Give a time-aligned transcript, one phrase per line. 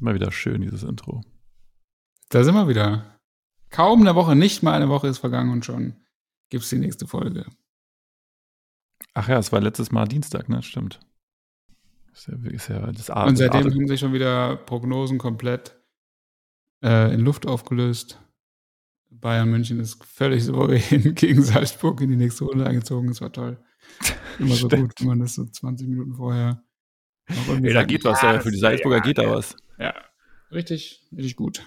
[0.00, 1.20] Ist immer wieder schön, dieses Intro.
[2.30, 3.18] Da sind wir wieder.
[3.68, 5.94] Kaum eine Woche, nicht mal eine Woche ist vergangen und schon
[6.48, 7.44] gibt es die nächste Folge.
[9.12, 10.62] Ach ja, es war letztes Mal Dienstag, ne?
[10.62, 11.00] Stimmt.
[12.14, 15.78] Ist ja, ist ja das Ar und seitdem haben sich schon wieder Prognosen komplett
[16.82, 18.22] äh, in Luft aufgelöst.
[19.10, 23.08] Bayern München ist völlig souverän gegen Salzburg in die nächste Runde eingezogen.
[23.08, 23.62] Das war toll.
[24.38, 26.64] Immer so gut, wenn man das so 20 Minuten vorher.
[27.26, 29.54] Ey, da geht was, ja, für die Salzburger ja, geht da was.
[29.80, 29.94] Ja,
[30.52, 31.62] richtig, richtig gut.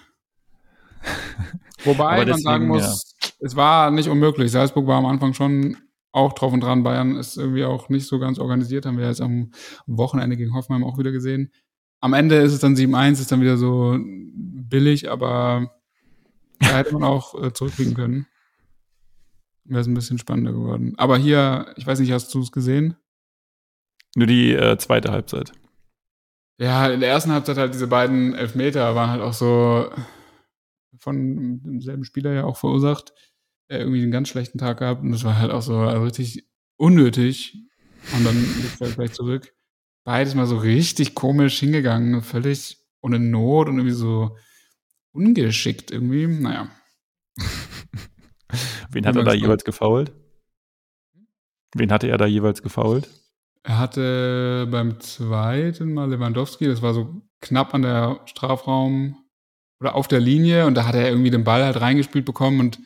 [1.84, 3.28] Wobei deswegen, man sagen muss, ja.
[3.40, 4.52] es war nicht unmöglich.
[4.52, 5.76] Salzburg war am Anfang schon
[6.12, 6.84] auch drauf und dran.
[6.84, 9.50] Bayern ist irgendwie auch nicht so ganz organisiert, haben wir jetzt am
[9.86, 11.52] Wochenende gegen Hoffenheim auch wieder gesehen.
[12.00, 15.72] Am Ende ist es dann 7-1, ist dann wieder so billig, aber
[16.60, 18.26] da hätte man auch äh, zurückkriegen können.
[19.64, 20.94] Wäre es ein bisschen spannender geworden.
[20.98, 22.96] Aber hier, ich weiß nicht, hast du es gesehen?
[24.14, 25.52] Nur die äh, zweite Halbzeit.
[26.58, 29.90] Ja, in der ersten Halbzeit halt diese beiden Elfmeter waren halt auch so
[30.98, 33.12] von demselben Spieler ja auch verursacht.
[33.68, 36.48] Er irgendwie einen ganz schlechten Tag gehabt und das war halt auch so also richtig
[36.76, 37.58] unnötig.
[38.14, 39.54] Und dann liegt er gleich zurück.
[40.04, 44.36] Beides mal so richtig komisch hingegangen, völlig ohne Not und irgendwie so
[45.12, 46.26] ungeschickt irgendwie.
[46.26, 46.70] Naja.
[48.90, 50.12] Wen hat er da jeweils gefault?
[51.74, 53.08] Wen hatte er da jeweils gefault?
[53.66, 59.16] Er hatte beim zweiten Mal Lewandowski, das war so knapp an der Strafraum
[59.80, 62.78] oder auf der Linie und da hat er irgendwie den Ball halt reingespielt bekommen und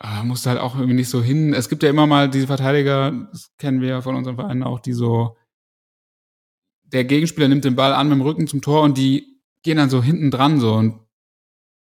[0.00, 1.52] äh, musste halt auch irgendwie nicht so hin.
[1.52, 4.80] Es gibt ja immer mal diese Verteidiger, das kennen wir ja von unseren Vereinen auch,
[4.80, 5.36] die so,
[6.84, 9.90] der Gegenspieler nimmt den Ball an mit dem Rücken zum Tor und die gehen dann
[9.90, 11.00] so hinten dran so und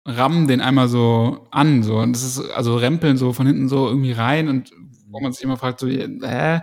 [0.07, 3.89] rammen den einmal so an so und das ist also rempeln so von hinten so
[3.89, 4.73] irgendwie rein und
[5.09, 6.61] wo man sich immer fragt so, hä?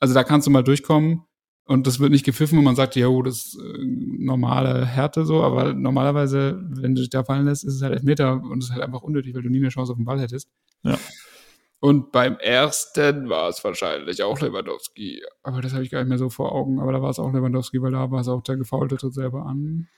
[0.00, 1.24] Also da kannst du mal durchkommen
[1.64, 3.84] und das wird nicht gepfiffen und man sagt, ja, das ist äh,
[4.18, 8.34] normale Härte so, aber normalerweise, wenn du dich da fallen lässt, ist es halt Elfmeter
[8.34, 10.48] und es ist halt einfach unnötig, weil du nie eine Chance auf den Ball hättest.
[10.82, 10.98] Ja.
[11.80, 15.22] Und beim ersten war es wahrscheinlich auch Lewandowski.
[15.42, 16.80] Aber das habe ich gar nicht mehr so vor Augen.
[16.80, 19.44] Aber da war es auch Lewandowski, weil da war es auch der Gefaulte tritt selber
[19.44, 19.88] an.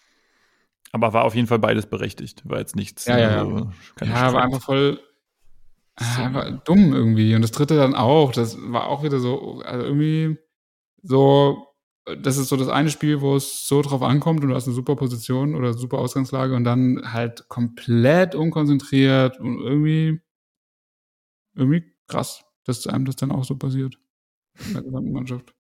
[0.92, 2.42] Aber war auf jeden Fall beides berechtigt.
[2.48, 3.06] War jetzt nichts.
[3.06, 3.70] Ja, ja, also,
[4.00, 4.06] ja.
[4.06, 5.00] ja war einfach voll
[5.98, 6.22] so.
[6.22, 7.34] einfach dumm irgendwie.
[7.34, 8.32] Und das dritte dann auch.
[8.32, 10.38] Das war auch wieder so, also irgendwie
[11.02, 11.66] so,
[12.22, 14.74] das ist so das eine Spiel, wo es so drauf ankommt und du hast eine
[14.74, 20.20] super Position oder super Ausgangslage und dann halt komplett unkonzentriert und irgendwie,
[21.54, 23.98] irgendwie krass, dass einem das dann auch so passiert.
[24.66, 25.54] In der gesamten Mannschaft.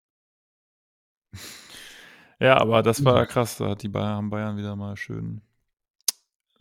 [2.40, 3.58] Ja, aber das war krass.
[3.58, 5.42] Da hat die Bayern, haben Bayern wieder mal schön,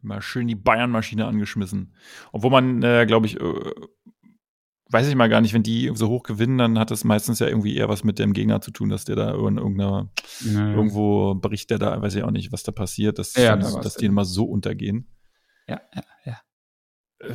[0.07, 1.94] mal schön die Bayern-Maschine angeschmissen.
[2.31, 3.72] Obwohl man, äh, glaube ich, äh,
[4.90, 7.47] weiß ich mal gar nicht, wenn die so hoch gewinnen, dann hat das meistens ja
[7.47, 10.09] irgendwie eher was mit dem Gegner zu tun, dass der da in irgendeiner,
[10.46, 10.75] naja.
[10.75, 13.96] irgendwo berichtet der da, weiß ich auch nicht, was da passiert, dass, ja, dass, dass
[13.96, 15.09] die immer so untergehen.
[15.67, 16.40] Ja, ja, ja.
[17.19, 17.34] Äh,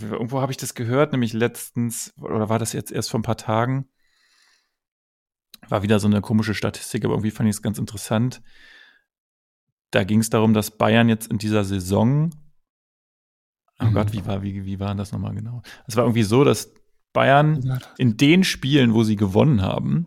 [0.00, 3.36] irgendwo habe ich das gehört, nämlich letztens, oder war das jetzt erst vor ein paar
[3.36, 3.88] Tagen?
[5.68, 8.42] War wieder so eine komische Statistik, aber irgendwie fand ich es ganz interessant.
[9.90, 12.30] Da ging es darum, dass Bayern jetzt in dieser Saison
[13.78, 15.62] Oh Gott, wie war, wie, wie war das nochmal genau?
[15.86, 16.72] Es war irgendwie so, dass
[17.12, 20.06] Bayern in den Spielen, wo sie gewonnen haben,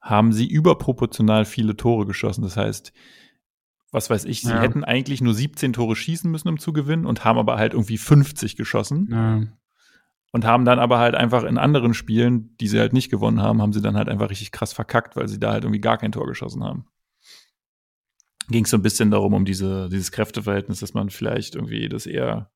[0.00, 2.42] haben sie überproportional viele Tore geschossen.
[2.42, 2.92] Das heißt,
[3.92, 4.60] was weiß ich, sie ja.
[4.60, 7.98] hätten eigentlich nur 17 Tore schießen müssen, um zu gewinnen und haben aber halt irgendwie
[7.98, 9.08] 50 geschossen.
[9.10, 9.42] Ja.
[10.34, 13.60] Und haben dann aber halt einfach in anderen Spielen, die sie halt nicht gewonnen haben,
[13.60, 16.10] haben sie dann halt einfach richtig krass verkackt, weil sie da halt irgendwie gar kein
[16.10, 16.86] Tor geschossen haben.
[18.48, 22.06] Ging es so ein bisschen darum, um diese, dieses Kräfteverhältnis, dass man vielleicht irgendwie das
[22.06, 22.50] eher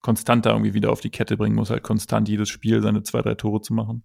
[0.00, 3.34] konstanter irgendwie wieder auf die Kette bringen muss, halt konstant jedes Spiel seine zwei, drei
[3.34, 4.04] Tore zu machen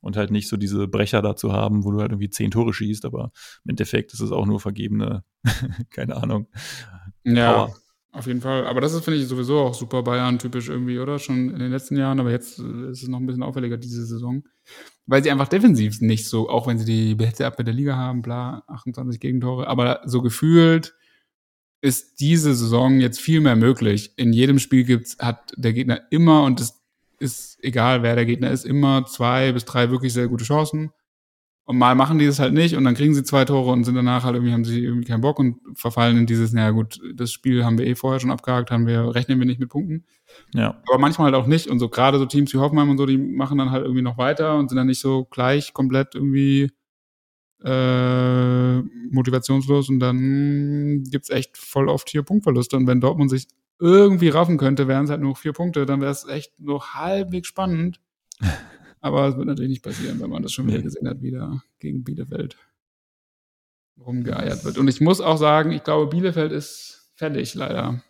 [0.00, 3.04] und halt nicht so diese Brecher dazu haben, wo du halt irgendwie zehn Tore schießt,
[3.04, 3.32] aber
[3.64, 5.24] im Endeffekt ist es auch nur vergebene,
[5.90, 6.48] keine Ahnung.
[7.24, 7.76] Ja, Power.
[8.12, 8.66] auf jeden Fall.
[8.66, 11.18] Aber das ist, finde ich, sowieso auch super Bayern-typisch irgendwie, oder?
[11.18, 14.42] Schon in den letzten Jahren, aber jetzt ist es noch ein bisschen auffälliger diese Saison.
[15.10, 18.22] Weil sie einfach defensiv nicht so, auch wenn sie die beste Abwehr der Liga haben,
[18.22, 20.94] bla, 28 Gegentore, aber so gefühlt
[21.80, 24.12] ist diese Saison jetzt viel mehr möglich.
[24.14, 26.80] In jedem Spiel gibt's, hat der Gegner immer, und es
[27.18, 30.92] ist egal, wer der Gegner ist, immer zwei bis drei wirklich sehr gute Chancen.
[31.64, 33.96] Und mal machen die es halt nicht und dann kriegen sie zwei Tore und sind
[33.96, 37.32] danach halt irgendwie, haben sie irgendwie keinen Bock und verfallen in dieses, naja gut, das
[37.32, 40.04] Spiel haben wir eh vorher schon abgehakt, haben wir, rechnen wir nicht mit Punkten.
[40.54, 40.80] Ja.
[40.88, 41.68] Aber manchmal halt auch nicht.
[41.68, 44.18] Und so gerade so Teams wie Hoffenheim und so, die machen dann halt irgendwie noch
[44.18, 46.70] weiter und sind dann nicht so gleich komplett irgendwie
[47.64, 48.80] äh,
[49.10, 52.76] motivationslos und dann gibt's echt voll oft hier Punktverluste.
[52.76, 53.46] Und wenn Dortmund sich
[53.78, 57.48] irgendwie raffen könnte, wären es halt nur vier Punkte, dann wäre es echt nur halbwegs
[57.48, 58.00] spannend.
[59.00, 62.04] Aber es wird natürlich nicht passieren, wenn man das schon wieder gesehen hat, wieder gegen
[62.04, 62.58] Bielefeld.
[63.98, 64.78] rumgeeiert wird.
[64.78, 68.02] Und ich muss auch sagen, ich glaube, Bielefeld ist fällig, leider.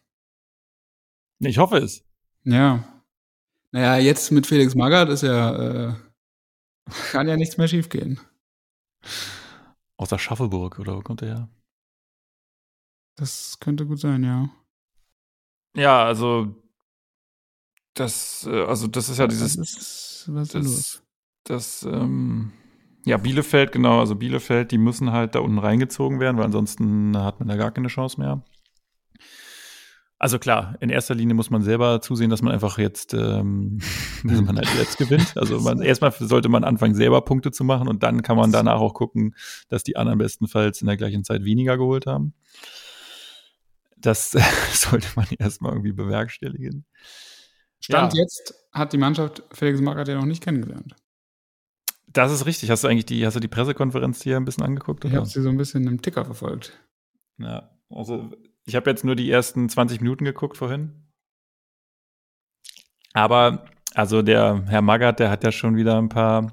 [1.38, 2.05] Ich hoffe es.
[2.50, 2.85] Ja.
[3.73, 5.94] Naja, jetzt mit Felix Magath ist ja, äh,
[7.12, 8.20] kann ja nichts mehr schiefgehen.
[9.97, 11.49] Aus der Schaffelburg, oder wo kommt der her?
[13.17, 14.50] Das könnte gut sein, ja.
[15.76, 16.56] Ja, also
[17.94, 19.58] das, äh, also das ist ja dieses.
[19.58, 21.02] Was ist, was ist das, los?
[21.44, 22.52] das, ähm,
[23.05, 27.38] ja, Bielefeld, genau, also Bielefeld, die müssen halt da unten reingezogen werden, weil ansonsten hat
[27.38, 28.43] man da gar keine Chance mehr.
[30.22, 33.78] Also klar, in erster Linie muss man selber zusehen, dass man einfach jetzt, ähm,
[34.22, 35.34] dass man halt jetzt gewinnt.
[35.34, 38.81] Also man, erstmal sollte man anfangen, selber Punkte zu machen und dann kann man danach
[38.81, 39.34] auch gucken,
[39.70, 42.34] dass die anderen bestenfalls in der gleichen Zeit weniger geholt haben.
[43.96, 44.32] Das
[44.75, 46.84] sollte man erstmal irgendwie bewerkstelligen.
[47.81, 48.20] Stand Ja.
[48.20, 50.96] jetzt hat die Mannschaft Felix Magath ja noch nicht kennengelernt.
[52.08, 52.70] Das ist richtig.
[52.70, 55.02] Hast du eigentlich die, hast du die Pressekonferenz hier ein bisschen angeguckt?
[55.06, 55.20] Ich oder?
[55.20, 56.78] habe sie so ein bisschen im Ticker verfolgt.
[57.38, 58.31] Ja, also
[58.66, 61.10] ich habe jetzt nur die ersten 20 Minuten geguckt vorhin.
[63.12, 63.64] Aber
[63.94, 66.52] also der Herr Magath, der hat ja schon wieder ein paar,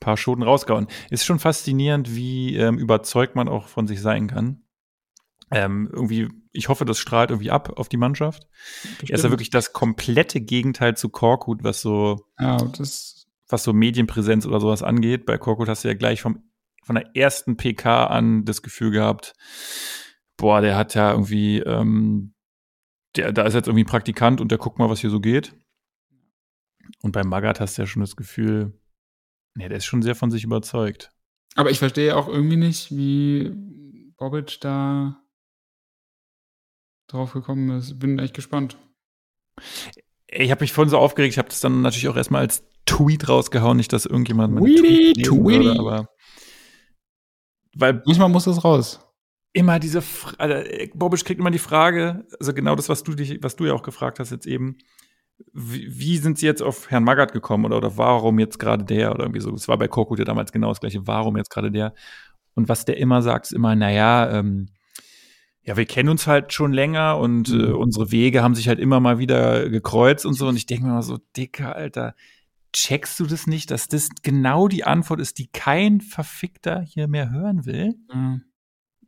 [0.00, 0.88] paar Schoten rausgehauen.
[1.10, 4.62] Ist schon faszinierend, wie ähm, überzeugt man auch von sich sein kann.
[5.50, 8.46] Ähm, irgendwie, ich hoffe, das strahlt irgendwie ab auf die Mannschaft.
[9.02, 12.58] Er ist ja wirklich das komplette Gegenteil zu Korkut, was so, Ja,
[13.48, 15.24] was so Medienpräsenz oder sowas angeht.
[15.24, 16.50] Bei Korkut hast du ja gleich vom,
[16.84, 19.32] von der ersten PK an das Gefühl gehabt,
[20.38, 22.32] boah, der hat ja irgendwie, ähm,
[23.16, 25.54] der, da ist jetzt irgendwie ein Praktikant und der guckt mal, was hier so geht.
[27.02, 28.80] Und bei Magath hast du ja schon das Gefühl,
[29.54, 31.10] nee, der ist schon sehr von sich überzeugt.
[31.54, 33.52] Aber ich verstehe auch irgendwie nicht, wie
[34.16, 35.20] Bobic da
[37.08, 37.98] drauf gekommen ist.
[37.98, 38.78] Bin echt gespannt.
[40.28, 43.28] Ich habe mich vorhin so aufgeregt, ich habe das dann natürlich auch erstmal als Tweet
[43.28, 45.64] rausgehauen, nicht, dass irgendjemand meine Tweety, Tweety.
[45.64, 46.08] würde, aber
[47.74, 49.07] weil Manchmal muss das raus.
[49.58, 53.14] Immer diese, Fra also, äh, Bobic kriegt immer die Frage, also genau das, was du
[53.14, 54.78] dich, was du ja auch gefragt hast jetzt eben,
[55.52, 59.12] wie, wie sind sie jetzt auf Herrn Magath gekommen oder, oder warum jetzt gerade der
[59.12, 59.52] oder irgendwie so.
[59.54, 61.94] Es war bei Korkut ja damals genau das gleiche, warum jetzt gerade der?
[62.54, 64.66] Und was der immer sagt, ist immer, naja, ähm,
[65.62, 67.74] ja, wir kennen uns halt schon länger und äh, Mhm.
[67.76, 70.48] unsere Wege haben sich halt immer mal wieder gekreuzt und so.
[70.48, 72.14] Und ich denke mir immer so, dicker Alter,
[72.72, 77.30] checkst du das nicht, dass das genau die Antwort ist, die kein Verfickter hier mehr
[77.30, 77.94] hören will?
[78.12, 78.40] Ja.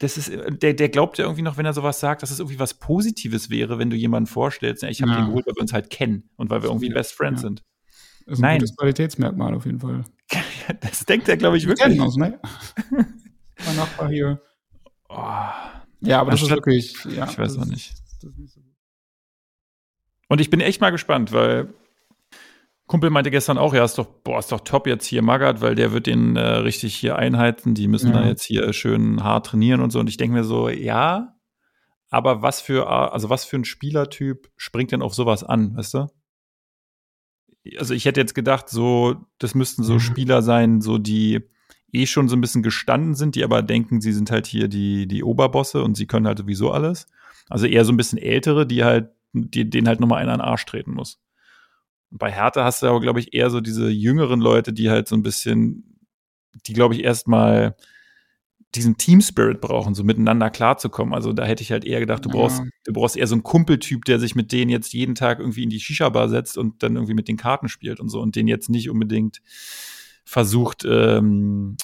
[0.01, 0.31] Das ist,
[0.63, 3.49] der, der glaubt ja irgendwie noch, wenn er sowas sagt, dass es irgendwie was Positives
[3.51, 5.19] wäre, wenn du jemanden vorstellst, ich habe Ja.
[5.19, 7.49] den geholt, weil wir uns halt kennen und weil wir irgendwie Best Friends ja.
[7.49, 7.63] sind.
[8.27, 8.59] Das ist ein Nein.
[8.59, 10.05] gutes Qualitätsmerkmal auf jeden Fall.
[10.81, 12.07] Das denkt er, glaube ich, Wir kennen wirklich.
[12.07, 12.41] uns, ne?
[13.67, 14.41] mein Nachbar hier.
[15.09, 15.17] Oh,
[16.01, 16.95] Ja, aber das ist Anstatt- wirklich.
[17.07, 17.93] Ja, ich weiß das auch ist- nicht.
[18.23, 18.61] das ist nicht so.
[20.29, 21.75] Und ich bin echt mal gespannt, weil
[22.91, 25.77] Kumpel meinte gestern auch, ja, ist doch, boah, ist doch top jetzt hier Magath, weil
[25.77, 27.73] der wird den äh, richtig hier einhalten.
[27.75, 28.21] Die müssen Ja.
[28.21, 30.01] da jetzt hier schön hart trainieren und so.
[30.01, 31.37] Und ich denke mir so, ja,
[32.09, 36.07] aber was für, also was für ein Spielertyp springt denn auf sowas an, weißt du?
[37.79, 40.01] Also ich hätte jetzt gedacht, so, das müssten so Mhm.
[40.01, 41.49] Spieler sein, so die
[41.93, 45.07] eh schon so ein bisschen gestanden sind, die aber denken, sie sind halt hier die,
[45.07, 47.07] die Oberbosse und sie können halt sowieso alles.
[47.49, 50.45] Also eher so ein bisschen ältere, die halt, die, denen halt nochmal einer an den
[50.47, 51.21] Arsch treten muss.
[52.11, 55.09] Und bei Hertha hast du aber, glaube ich, eher so diese jüngeren Leute, die halt
[55.09, 55.99] so ein bisschen,
[56.67, 57.77] die, glaube ich, erstmal
[58.75, 61.13] diesen Team Spirit brauchen, so miteinander klarzukommen.
[61.13, 62.37] Also da hätte ich halt eher gedacht, du Ja.
[62.37, 65.65] brauchst, du brauchst eher so einen Kumpeltyp, der sich mit denen jetzt jeden Tag irgendwie
[65.65, 68.47] in die Shisha-Bar setzt und dann irgendwie mit den Karten spielt und so und den
[68.47, 69.41] jetzt nicht unbedingt
[70.25, 71.77] versucht, ähm,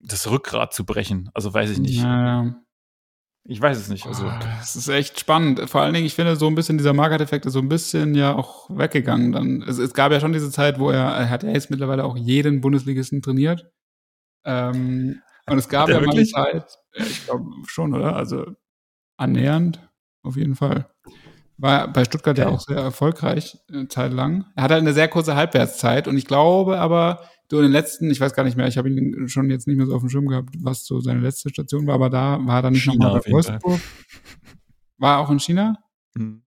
[0.00, 1.28] das Rückgrat zu brechen.
[1.34, 1.96] Also weiß ich nicht.
[2.02, 2.62] Ja, ja.
[3.50, 4.06] Ich weiß es nicht.
[4.06, 5.70] Also, Oh, das ist echt spannend.
[5.70, 8.36] Vor allen Dingen, ich finde, so ein bisschen dieser Market-Effekt ist so ein bisschen ja
[8.36, 9.32] auch weggegangen.
[9.32, 12.04] Dann, es, es gab ja schon diese Zeit, wo er, er hat ja jetzt mittlerweile
[12.04, 13.66] auch jeden Bundesligisten trainiert.
[14.44, 16.24] Ähm, und es gab ja mal eine?
[16.26, 18.16] Zeit, ja, ich glaube schon, oder?
[18.16, 18.44] Also
[19.16, 19.80] annähernd,
[20.22, 20.90] auf jeden Fall.
[21.56, 22.54] War bei Stuttgart ja Okay.
[22.54, 24.44] auch sehr erfolgreich, eine Zeit lang.
[24.56, 28.10] Er hatte halt eine sehr kurze Halbwertszeit und ich glaube aber, so in den letzten,
[28.10, 30.10] ich weiß gar nicht mehr, ich habe ihn schon jetzt nicht mehr so auf dem
[30.10, 33.06] Schirm gehabt, was so seine letzte Station war, aber da war er dann nicht China
[33.06, 33.32] nochmal bei.
[33.32, 33.80] Wolfsburg.
[34.98, 35.78] War er auch in China?
[36.14, 36.42] hm.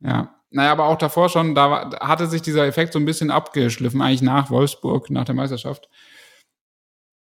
[0.00, 0.34] Ja.
[0.50, 4.02] Naja, aber auch davor schon, da war, hatte sich dieser Effekt so ein bisschen abgeschliffen,
[4.02, 5.88] eigentlich nach Wolfsburg, nach der Meisterschaft.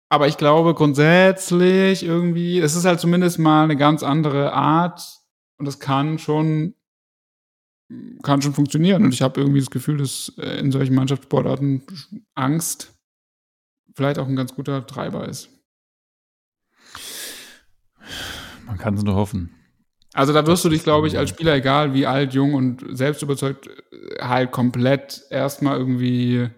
[0.09, 5.21] Aber ich glaube grundsätzlich irgendwie, es ist halt zumindest mal eine ganz andere Art
[5.57, 6.75] und es kann schon,
[8.21, 9.05] kann schon funktionieren.
[9.05, 11.83] Und ich habe irgendwie das Gefühl, dass äh, in solchen Mannschaftssportarten
[12.35, 13.00] Angst
[13.95, 15.49] vielleicht auch ein ganz guter Treiber ist.
[18.65, 19.53] man kann es nur hoffen.
[20.13, 23.21] Also da wirst du dich, glaube ich, als Spieler, egal wie alt, jung und selbst
[23.21, 26.49] überzeugt, äh, halt komplett erstmal irgendwie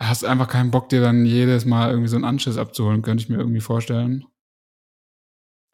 [0.00, 3.28] hast einfach keinen Bock, dir dann jedes Mal irgendwie so einen Anschiss abzuholen, könnte ich
[3.28, 4.24] mir irgendwie vorstellen.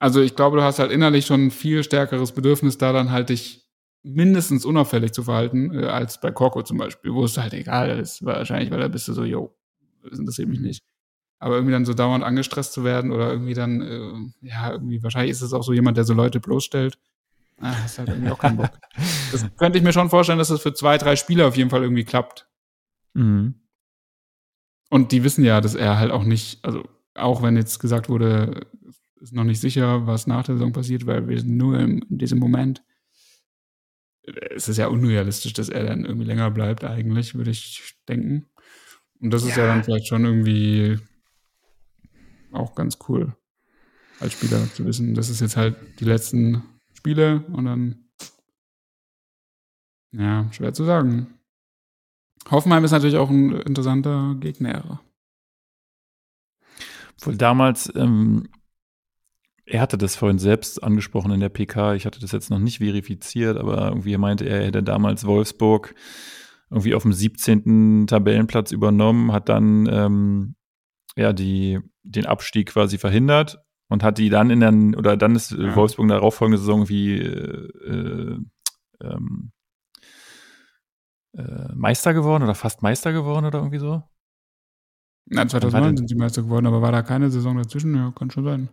[0.01, 3.31] Also ich glaube, du hast halt innerlich schon ein viel stärkeres Bedürfnis, da dann halt
[3.31, 3.65] dich
[4.03, 8.25] mindestens unauffällig zu verhalten, äh, als bei Korko zum Beispiel, wo es halt egal ist.
[8.25, 9.57] Wahrscheinlich, weil da bist du so, yo,
[10.09, 10.83] das interessiert mich nicht.
[11.39, 15.33] Aber irgendwie dann so dauernd angestresst zu werden oder irgendwie dann, äh, ja, irgendwie, wahrscheinlich
[15.33, 16.99] ist es auch so jemand, der so Leute bloßstellt.
[17.61, 18.71] Ah, hast halt irgendwie auch keinen Bock.
[19.33, 21.83] Das könnte ich mir schon vorstellen, dass das für zwei, drei Spieler auf jeden Fall
[21.83, 22.49] irgendwie klappt.
[23.15, 23.55] Mhm.
[24.89, 28.67] Und die wissen ja, dass er halt auch nicht, also auch wenn jetzt gesagt wurde,
[29.21, 32.19] ist noch nicht sicher, was nach der Saison passiert, weil wir sind nur in, in
[32.19, 32.83] diesem Moment.
[34.55, 38.47] Es ist ja unrealistisch, dass er dann irgendwie länger bleibt, eigentlich, würde ich denken.
[39.21, 40.99] Und das ist ja, ja dann vielleicht schon irgendwie
[42.53, 43.35] auch ganz cool,
[44.21, 46.63] als Spieler zu wissen, das ist jetzt halt die letzten
[46.95, 48.09] Spiele und dann,
[50.13, 51.39] ja, schwer zu sagen.
[52.51, 55.01] Hoffenheim ist natürlich auch ein interessanter Gegner.
[57.21, 58.49] Wohl damals, ähm,
[59.65, 61.95] er hatte das vorhin selbst angesprochen in der PK.
[61.95, 65.95] Ich hatte das jetzt noch nicht verifiziert, aber irgendwie meinte er, er hätte damals Wolfsburg
[66.71, 68.07] irgendwie auf dem 17.
[68.07, 70.57] Tabellenplatz übernommen, hat dann ähm,
[71.17, 73.59] ja die, den Abstieg quasi verhindert
[73.89, 75.77] und hat die dann in der, oder dann ist ja.
[75.77, 78.39] Wolfsburg in der darauffolgenden Saison wie äh,
[79.01, 79.53] ähm,
[81.37, 84.03] äh, Meister geworden oder fast Meister geworden oder irgendwie so.
[85.27, 87.95] Na, 2009 sind sie Meister geworden, aber war da keine Saison dazwischen?
[87.95, 88.69] Ja, kann schon sein.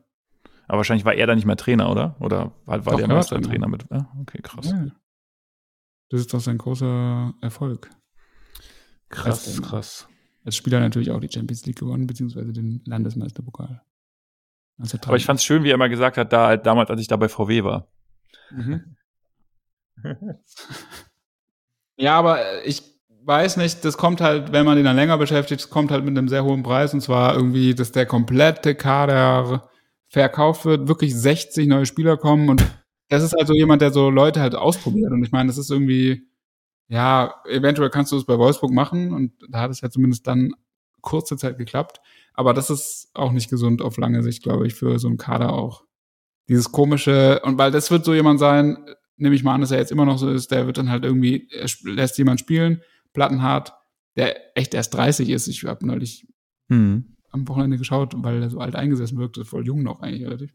[0.68, 2.16] Aber wahrscheinlich war er da nicht mehr Trainer, oder?
[2.20, 3.86] Oder war, war doch, der Meistertrainer mit?
[3.92, 4.70] Ja, okay, krass.
[4.70, 4.86] Ja.
[6.14, 7.90] Das ist doch sein großer Erfolg.
[9.10, 10.08] Krass, als, krass.
[10.46, 13.82] Als Spieler natürlich auch die Champions League gewonnen, beziehungsweise den Landesmeisterpokal.
[14.78, 17.08] Aber ich fand es schön, wie er mal gesagt hat, da halt damals, als ich
[17.08, 17.88] da bei VW war.
[18.52, 18.96] Mhm.
[21.98, 22.84] ja, aber ich
[23.24, 26.16] weiß nicht, das kommt halt, wenn man den dann länger beschäftigt, das kommt halt mit
[26.16, 29.68] einem sehr hohen Preis und zwar irgendwie, dass der komplette Kader
[30.10, 32.64] verkauft wird, wirklich 60 neue Spieler kommen und
[33.10, 35.70] das ist halt so jemand, der so Leute halt ausprobiert und ich meine, das ist
[35.70, 36.24] irgendwie,
[36.88, 40.54] ja, eventuell kannst du es bei Wolfsburg machen und da hat es ja zumindest dann
[41.02, 42.02] kurze Zeit geklappt,
[42.34, 45.54] aber das ist auch nicht gesund auf lange Sicht, glaube ich, für so einen Kader
[45.54, 45.84] auch.
[46.50, 48.78] Dieses komische, und weil das wird so jemand sein,
[49.18, 51.04] nehme ich mal an, dass er jetzt immer noch so ist, der wird dann halt
[51.04, 52.82] irgendwie, er lässt jemand spielen,
[53.14, 53.74] Plattenhart,
[54.16, 55.48] der echt erst 30 ist.
[55.48, 56.28] Ich habe neulich
[56.70, 57.16] hm.
[57.30, 60.54] am Wochenende geschaut, weil er so alt eingesessen wirkte, voll jung noch eigentlich relativ.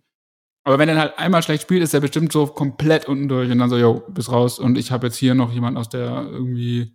[0.69, 3.59] Aber wenn er halt einmal schlecht spielt, ist er bestimmt so komplett unten durch und
[3.59, 4.59] dann so, yo, bis raus.
[4.59, 6.95] Und ich habe jetzt hier noch jemanden aus der irgendwie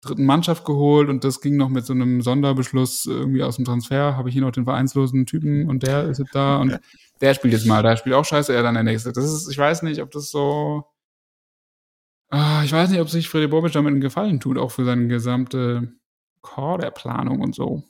[0.00, 4.16] dritten Mannschaft geholt und das ging noch mit so einem Sonderbeschluss irgendwie aus dem Transfer.
[4.16, 6.80] Habe ich hier noch den vereinslosen Typen und der ist jetzt da und
[7.20, 9.12] der spielt jetzt mal, der spielt auch scheiße, er dann der nächste.
[9.12, 10.84] Das ist, ich weiß nicht, ob das so
[12.30, 15.06] Ah, ich weiß nicht, ob sich Freddy Bobic damit einen Gefallen tut, auch für seine
[15.06, 15.92] gesamte
[16.42, 17.84] Core-der-Planung und so.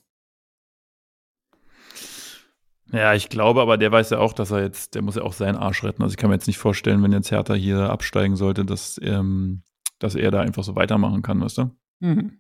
[2.90, 5.35] Ja, ich glaube, aber der weiß ja auch, dass er jetzt, der muss ja auch
[5.35, 6.02] seinen Arsch retten.
[6.02, 9.62] Also ich kann mir jetzt nicht vorstellen, wenn jetzt Hertha hier absteigen sollte, dass, ähm,
[9.99, 11.71] dass er da einfach so weitermachen kann, weißt du?
[12.00, 12.38] Mhm.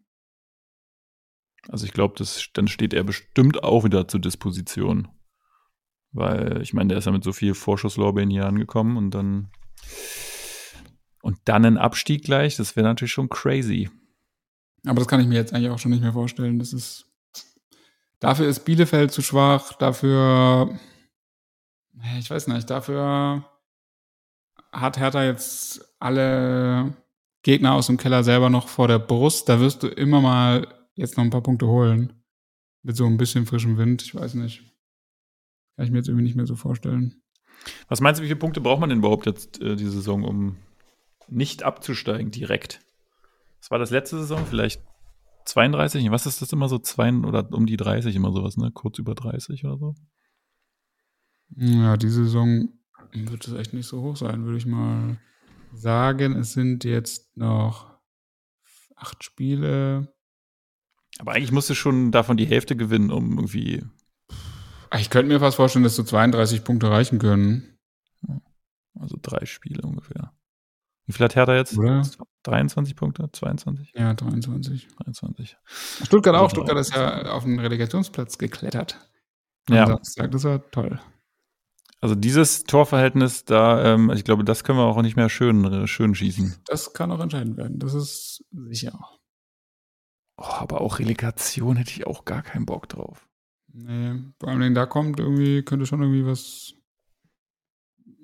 [1.68, 2.24] Also ich glaube,
[2.54, 5.08] dann steht er bestimmt auch wieder zur Disposition.
[6.12, 9.50] Weil, ich meine, der ist ja mit so viel Vorschusslorbeeren hier angekommen und dann
[11.22, 13.90] und dann ein Abstieg gleich, das wäre natürlich schon crazy.
[14.86, 16.58] Aber das kann ich mir jetzt eigentlich auch schon nicht mehr vorstellen.
[16.58, 17.07] Das ist.
[18.20, 20.78] Dafür ist Bielefeld zu schwach, dafür.
[22.18, 23.44] Ich weiß nicht, dafür
[24.72, 26.94] hat Hertha jetzt alle
[27.42, 29.48] Gegner aus dem Keller selber noch vor der Brust.
[29.48, 32.12] Da wirst du immer mal jetzt noch ein paar Punkte holen.
[32.82, 34.02] Mit so ein bisschen frischem Wind.
[34.02, 34.62] Ich weiß nicht.
[35.76, 37.22] Kann ich mir jetzt irgendwie nicht mehr so vorstellen.
[37.88, 40.56] Was meinst du, wie viele Punkte braucht man denn überhaupt jetzt äh, die Saison, um
[41.30, 42.80] nicht abzusteigen direkt.
[43.60, 44.46] Was war das letzte Saison?
[44.46, 44.82] Vielleicht
[45.48, 46.10] 32?
[46.10, 46.78] Was ist das immer so?
[46.78, 48.70] Zwei oder um die 30 immer sowas, ne?
[48.72, 49.94] Kurz über 30 oder so?
[51.56, 52.68] Ja, die Saison
[53.12, 55.18] wird es echt nicht so hoch sein, würde ich mal
[55.72, 56.36] sagen.
[56.36, 57.98] Es sind jetzt noch
[58.94, 60.14] acht Spiele.
[61.18, 63.84] Aber eigentlich musst du schon davon die Hälfte gewinnen, um irgendwie.
[64.98, 67.78] Ich könnte mir fast vorstellen, dass so 32 Punkte reichen können.
[68.94, 70.32] Also drei Spiele ungefähr.
[71.08, 71.78] Wie viel hat Hertha jetzt?
[71.78, 72.02] Oder?
[72.42, 73.30] 23 Punkte?
[73.32, 73.94] 22?
[73.96, 74.88] Ja, 23.
[74.88, 75.56] 23.
[76.04, 76.50] Stuttgart auch.
[76.50, 78.98] Stuttgart ist ja auf den Relegationsplatz geklettert.
[79.70, 79.86] Ja.
[79.86, 80.30] Samstag.
[80.32, 81.00] Das war toll.
[82.02, 86.14] Also dieses Torverhältnis, da, ähm, ich glaube, das können wir auch nicht mehr schön, schön
[86.14, 86.56] schießen.
[86.66, 87.78] Das kann auch entscheidend werden.
[87.78, 88.92] Das ist sicher.
[90.36, 93.26] Oh, aber auch Relegation hätte ich auch gar keinen Bock drauf.
[93.72, 96.74] Nee, vor allem da kommt irgendwie, könnte schon irgendwie was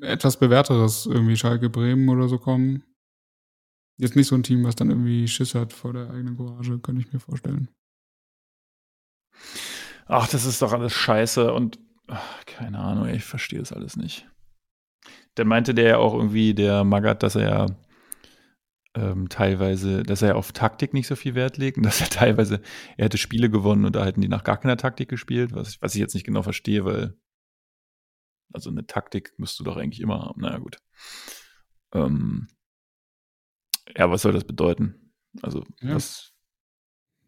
[0.05, 2.85] etwas bewährteres, irgendwie Schalke Bremen oder so kommen.
[3.97, 7.03] Jetzt nicht so ein Team, was dann irgendwie Schiss hat vor der eigenen Courage, könnte
[7.03, 7.69] ich mir vorstellen.
[10.07, 14.29] Ach, das ist doch alles scheiße und ach, keine Ahnung, ich verstehe das alles nicht.
[15.37, 17.67] Dann meinte der ja auch irgendwie, der Magath, dass er ja
[18.97, 22.09] ähm, teilweise, dass er ja auf Taktik nicht so viel Wert legt und dass er
[22.09, 22.61] teilweise,
[22.97, 25.95] er hätte Spiele gewonnen und da hätten die nach gar keiner Taktik gespielt, was, was
[25.95, 27.15] ich jetzt nicht genau verstehe, weil
[28.53, 30.41] also eine Taktik müsst du doch eigentlich immer haben.
[30.41, 30.79] Naja, gut.
[31.93, 32.49] Ähm,
[33.97, 35.13] ja, was soll das bedeuten?
[35.43, 35.95] Also, Ja.
[35.95, 36.33] was,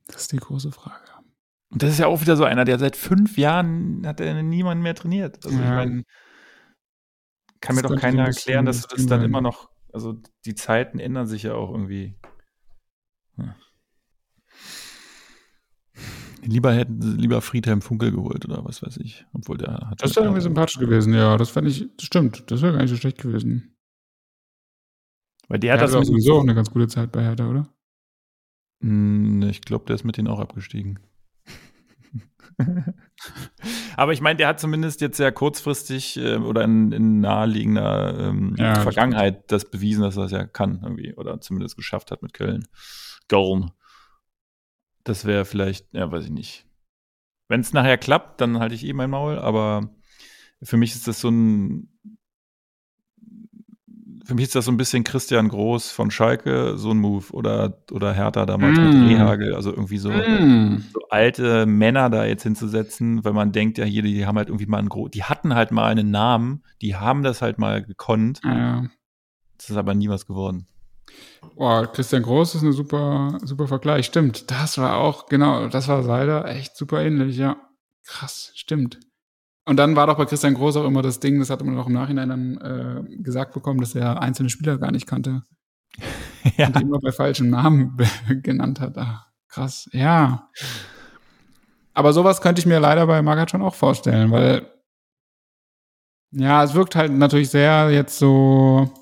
[0.07, 1.05] Das ist die große Frage.
[1.71, 4.83] Und das ist ja auch wieder so einer, der seit fünf Jahren hat er niemanden
[4.83, 5.45] mehr trainiert.
[5.45, 5.75] Also ich Ja.
[5.75, 6.05] meine,
[7.61, 10.55] kann Das mir doch keiner ein erklären, dass du das dann immer noch, also die
[10.55, 12.17] Zeiten ändern sich ja auch irgendwie.
[13.37, 13.57] Ja.
[16.47, 19.27] Lieber hätten lieber Friedhelm Funkel geholt oder was weiß ich.
[19.33, 20.03] Obwohl der hat.
[20.03, 21.37] Das wäre irgendwie sympathisch gewesen, ja.
[21.37, 22.51] Das fände ich, das stimmt.
[22.51, 23.77] Das wäre gar nicht so schlecht gewesen.
[25.49, 27.49] Weil der Er hat hat das mit, sowieso auch eine ganz gute Zeit bei Hertha,
[27.49, 27.69] oder?
[28.83, 30.99] Hm, Ich glaube, der ist mit denen auch abgestiegen.
[33.97, 38.55] Aber ich meine, der hat zumindest jetzt sehr kurzfristig äh, oder in, in naheliegender ähm,
[38.59, 42.23] Ja, das Vergangenheit das bewiesen, dass er es ja kann irgendwie oder zumindest geschafft hat
[42.23, 42.67] mit Köln.
[43.29, 43.71] Köln.
[45.07, 46.67] Das wäre vielleicht, ja, weiß ich nicht.
[47.49, 49.89] Wenn es nachher klappt, dann halte ich eh mein Maul, aber
[50.63, 51.89] für mich ist das so ein
[54.25, 57.27] für mich ist das so ein bisschen Christian Groß von Schalke, so ein Move.
[57.33, 58.83] Oder, oder Hertha damals Mm.
[58.83, 60.83] mit Rehagel, also irgendwie so, Mm.
[60.93, 64.67] so alte Männer da jetzt hinzusetzen, weil man denkt ja hier, die haben halt irgendwie
[64.67, 68.41] mal einen Gro die hatten halt mal einen Namen, die haben das halt mal gekonnt.
[68.43, 68.87] Ja.
[69.59, 70.67] Das ist aber nie was geworden.
[71.55, 74.07] Boah, Christian Groß ist eine super, super Vergleich.
[74.07, 74.51] Stimmt.
[74.51, 77.57] Das war auch, genau, das war leider echt super ähnlich, ja.
[78.05, 79.01] Krass, stimmt.
[79.65, 81.89] Und dann war doch bei Christian Groß auch immer das Ding, das hatte man auch
[81.89, 85.43] im Nachhinein dann äh, gesagt bekommen, dass er einzelne Spieler gar nicht kannte
[86.57, 86.69] ja.
[86.69, 87.97] und die immer bei falschen Namen
[88.43, 88.97] genannt hat.
[88.97, 90.51] Ah, krass, ja.
[91.95, 94.71] Aber sowas könnte ich mir leider bei Magath schon auch vorstellen, weil
[96.31, 98.93] ja, es wirkt halt natürlich sehr jetzt so,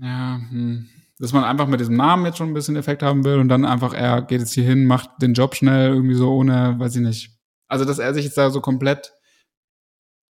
[0.00, 3.38] ja, hm, dass man einfach mit diesem Namen jetzt schon ein bisschen Effekt haben will
[3.38, 6.78] und dann einfach, er geht jetzt hier hin, macht den Job schnell, irgendwie so ohne,
[6.78, 7.30] weiß ich nicht.
[7.68, 9.14] Also, dass er sich jetzt da so komplett,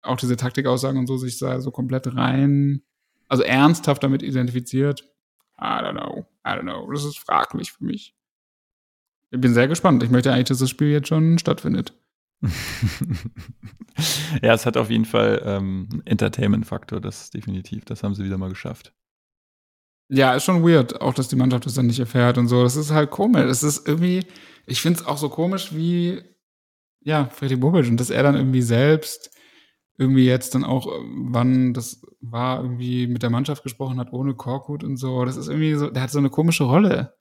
[0.03, 2.83] auch diese Taktikaussagen und so, sich da so komplett rein,
[3.29, 5.09] also ernsthaft damit identifiziert.
[5.59, 8.15] I don't know, I don't know, das ist fraglich für mich.
[9.31, 10.03] Ich bin sehr gespannt.
[10.03, 11.95] Ich möchte eigentlich, dass das Spiel jetzt schon stattfindet.
[14.43, 17.87] ja, es hat auf jeden Fall ähm, Entertainment-Faktor, das definitiv.
[17.87, 18.93] Das haben sie wieder mal geschafft.
[20.09, 22.63] Ja, ist schon weird, auch dass die Mannschaft das dann nicht erfährt und so.
[22.63, 23.45] Das ist halt komisch.
[23.45, 24.27] Es ist irgendwie,
[24.67, 26.23] ich finde es auch so komisch wie,
[27.01, 29.31] ja, Freddy Bobic und dass er dann irgendwie selbst
[29.99, 34.35] irgendwie jetzt dann auch, äh, wann das war, irgendwie mit der Mannschaft gesprochen hat, ohne
[34.35, 35.25] Korkut und so.
[35.25, 37.15] Das ist irgendwie so, der hat so eine komische Rolle.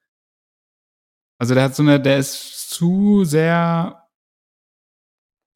[1.37, 4.07] Also der hat so eine, der ist zu sehr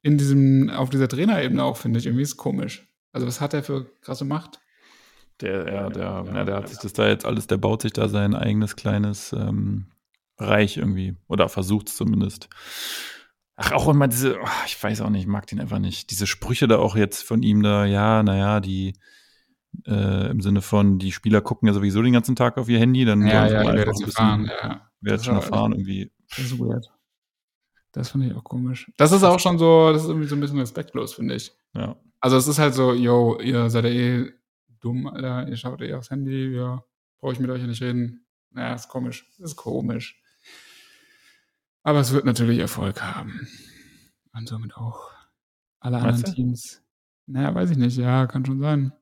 [0.02, 2.06] in diesem, auf dieser Trainerebene auch, finde ich.
[2.06, 2.88] Irgendwie ist komisch.
[3.12, 4.60] Also was hat er für krasse Macht?
[5.42, 8.08] Der, ja, der, ja, der hat sich das da jetzt alles, der baut sich da
[8.08, 9.88] sein eigenes kleines ähm,
[10.38, 11.16] Reich irgendwie.
[11.28, 12.50] Oder versucht es zumindest.
[13.58, 16.12] Ach, auch immer diese, oh, ich weiß auch nicht, ich mag den einfach nicht.
[16.12, 18.94] Diese Sprüche da auch jetzt von ihm da, ja, naja, die
[19.86, 23.04] äh, im Sinne von, die Spieler gucken ja sowieso den ganzen Tag auf ihr Handy,
[23.06, 24.90] dann Ja, ja, einfach ein bisschen- Ja.
[25.02, 26.12] wer schon erfahren irgendwie.
[26.30, 26.88] Das ist weird.
[27.92, 28.92] Das finde ich auch komisch.
[28.98, 31.52] Das ist auch schon so, das ist irgendwie so ein bisschen respektlos, finde ich.
[31.74, 31.96] Ja.
[32.20, 34.32] Also es ist halt so, yo, ihr seid ja eh
[34.86, 36.84] dumm, Alter, ihr schaut eh aufs Handy, ja,
[37.20, 38.26] brauche ich mit euch ja nicht reden.
[38.52, 39.28] Naja, ist komisch.
[39.40, 40.22] Ist komisch.
[41.84, 43.48] Aber es wird natürlich Erfolg haben.
[44.34, 45.12] Und somit auch
[45.80, 46.36] alle Meinst anderen du?
[46.36, 46.82] Teams.
[47.28, 48.94] Naja, weiß ich nicht, ja, kann schon sein.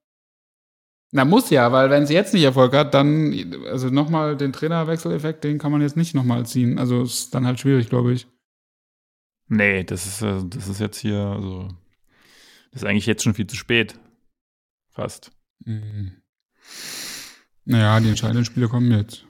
[1.12, 5.43] Na, muss ja, weil wenn sie jetzt nicht Erfolg hat, dann, also nochmal den Trainerwechseleffekt,
[5.43, 6.80] den kann man jetzt nicht nochmal ziehen.
[6.80, 8.28] Also ist dann halt schwierig, glaube ich.
[9.48, 11.67] Nee, das ist, äh, das ist jetzt hier, also,
[12.72, 14.00] das ist eigentlich jetzt schon viel zu spät.
[14.89, 15.32] Fast.
[15.65, 16.21] Mhm.
[17.65, 19.26] Naja, die entscheidenden Spiele kommen jetzt.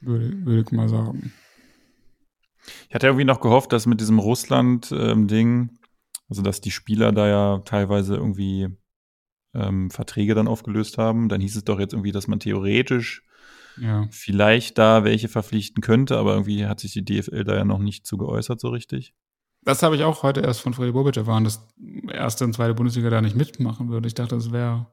[0.00, 1.32] Würde, würde ich mal sagen.
[2.88, 5.78] Ich hatte irgendwie noch gehofft, dass mit diesem Russland-Ding,
[6.28, 8.68] also dass die Spieler da ja teilweise irgendwie
[9.54, 11.28] ähm, Verträge dann aufgelöst haben.
[11.28, 13.22] Dann hieß es doch jetzt irgendwie, dass man theoretisch
[13.78, 14.06] Ja.
[14.10, 18.06] vielleicht da welche verpflichten könnte, aber irgendwie hat sich die DFL da ja noch nicht
[18.06, 19.14] zu geäußert so richtig.
[19.62, 21.66] Das habe ich auch heute erst von Freddy Bobic erfahren, dass
[22.10, 24.06] erste und zweite Bundesliga da nicht mitmachen würde.
[24.06, 24.86] Ich dachte, das wäre.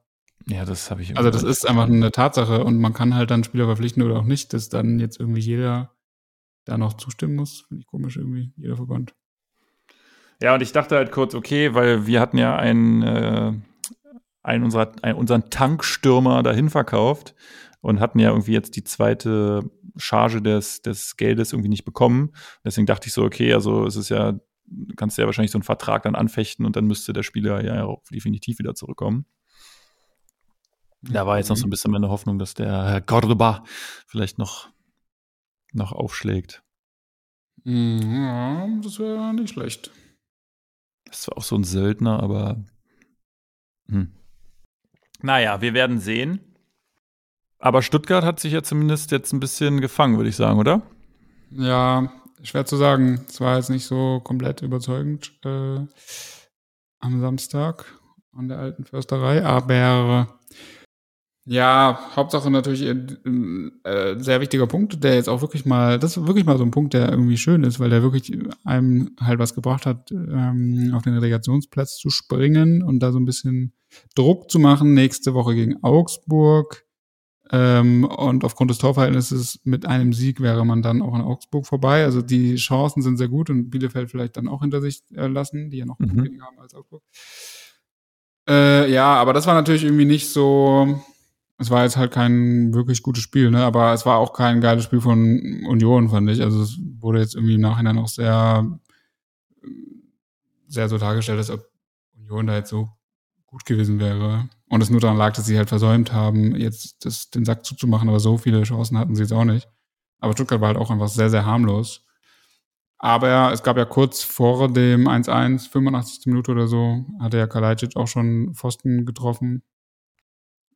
[0.46, 1.16] Ja, das habe ich.
[1.16, 4.24] Also, das ist einfach eine Tatsache und man kann halt dann Spieler verpflichten oder auch
[4.24, 5.96] nicht, dass dann jetzt irgendwie jeder
[6.64, 7.64] da noch zustimmen muss.
[7.68, 9.14] Finde ich komisch irgendwie, jeder Verband.
[10.42, 13.52] Ja, und ich dachte halt kurz, okay, weil wir hatten ja einen, äh,
[14.42, 17.34] einen unserer, einen, unseren Tankstürmer dahin verkauft
[17.80, 22.32] und hatten ja irgendwie jetzt die zweite Charge des, des Geldes irgendwie nicht bekommen.
[22.64, 24.38] Deswegen dachte ich so, okay, also es ist ja
[24.96, 27.84] kannst du ja wahrscheinlich so einen Vertrag dann anfechten und dann müsste der Spieler ja
[27.84, 29.26] auch definitiv wieder zurückkommen.
[31.02, 33.64] Da war jetzt noch so ein bisschen meine Hoffnung, dass der Herr Cordoba
[34.06, 34.68] vielleicht noch,
[35.72, 36.62] noch aufschlägt.
[37.64, 39.90] Mhm, ja, das wäre nicht schlecht.
[41.04, 42.64] Das war auch so ein Söldner, aber.
[43.88, 44.12] Hm.
[45.22, 46.40] Naja, wir werden sehen.
[47.58, 50.82] Aber Stuttgart hat sich ja zumindest jetzt ein bisschen gefangen, würde ich sagen, oder?
[51.50, 53.24] Ja, schwer zu sagen.
[53.28, 55.78] Es war jetzt nicht so komplett überzeugend äh,
[57.00, 57.86] am Samstag
[58.32, 60.38] an der alten Försterei, aber
[61.48, 66.16] ja, Hauptsache natürlich ein äh, äh, sehr wichtiger Punkt, der jetzt auch wirklich mal, das
[66.16, 69.38] ist wirklich mal so ein Punkt, der irgendwie schön ist, weil der wirklich einem halt
[69.38, 73.74] was gebracht hat, ähm, auf den Relegationsplatz zu springen und da so ein bisschen
[74.16, 74.92] Druck zu machen.
[74.92, 76.84] Nächste Woche gegen Augsburg.
[77.52, 82.04] Ähm, und aufgrund des Torverhältnisses mit einem Sieg wäre man dann auch in Augsburg vorbei.
[82.04, 85.70] Also die Chancen sind sehr gut und Bielefeld vielleicht dann auch hinter sich äh, lassen,
[85.70, 86.24] die ja noch mhm.
[86.24, 87.02] weniger haben als Augsburg.
[88.48, 91.00] Äh, ja, aber das war natürlich irgendwie nicht so
[91.58, 93.64] es war jetzt halt kein wirklich gutes Spiel, ne?
[93.64, 96.42] aber es war auch kein geiles Spiel von Union, fand ich.
[96.42, 98.78] Also es wurde jetzt irgendwie im Nachhinein auch sehr,
[100.66, 101.66] sehr so dargestellt, als ob
[102.14, 102.90] Union da jetzt so
[103.56, 104.50] gut gewesen wäre.
[104.68, 108.06] Und es nur daran lag, dass sie halt versäumt haben, jetzt das, den Sack zuzumachen,
[108.06, 109.66] aber so viele Chancen hatten sie jetzt auch nicht.
[110.20, 112.04] Aber Stuttgart war halt auch einfach sehr, sehr harmlos.
[112.98, 116.26] Aber es gab ja kurz vor dem 1-1, 85.
[116.26, 119.62] Minute oder so, hatte ja Kalajdzic auch schon Pfosten getroffen.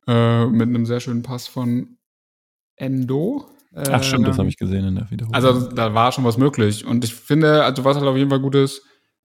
[0.07, 1.97] Äh, mit einem sehr schönen Pass von
[2.77, 3.45] Endo.
[3.73, 5.35] Äh, Ach stimmt, das habe ich gesehen in der Wiederholung.
[5.35, 6.85] Also da war schon was möglich.
[6.85, 8.81] Und ich finde, also was halt auf jeden Fall gut ist,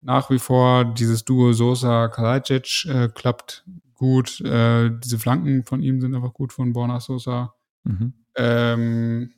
[0.05, 3.65] nach wie vor dieses Duo Sosa Kalajdzic äh, klappt
[3.95, 4.41] gut.
[4.43, 7.55] Äh, diese Flanken von ihm sind einfach gut von Borna Sosa.
[7.85, 8.13] Mhm.
[8.37, 9.33] Ähm,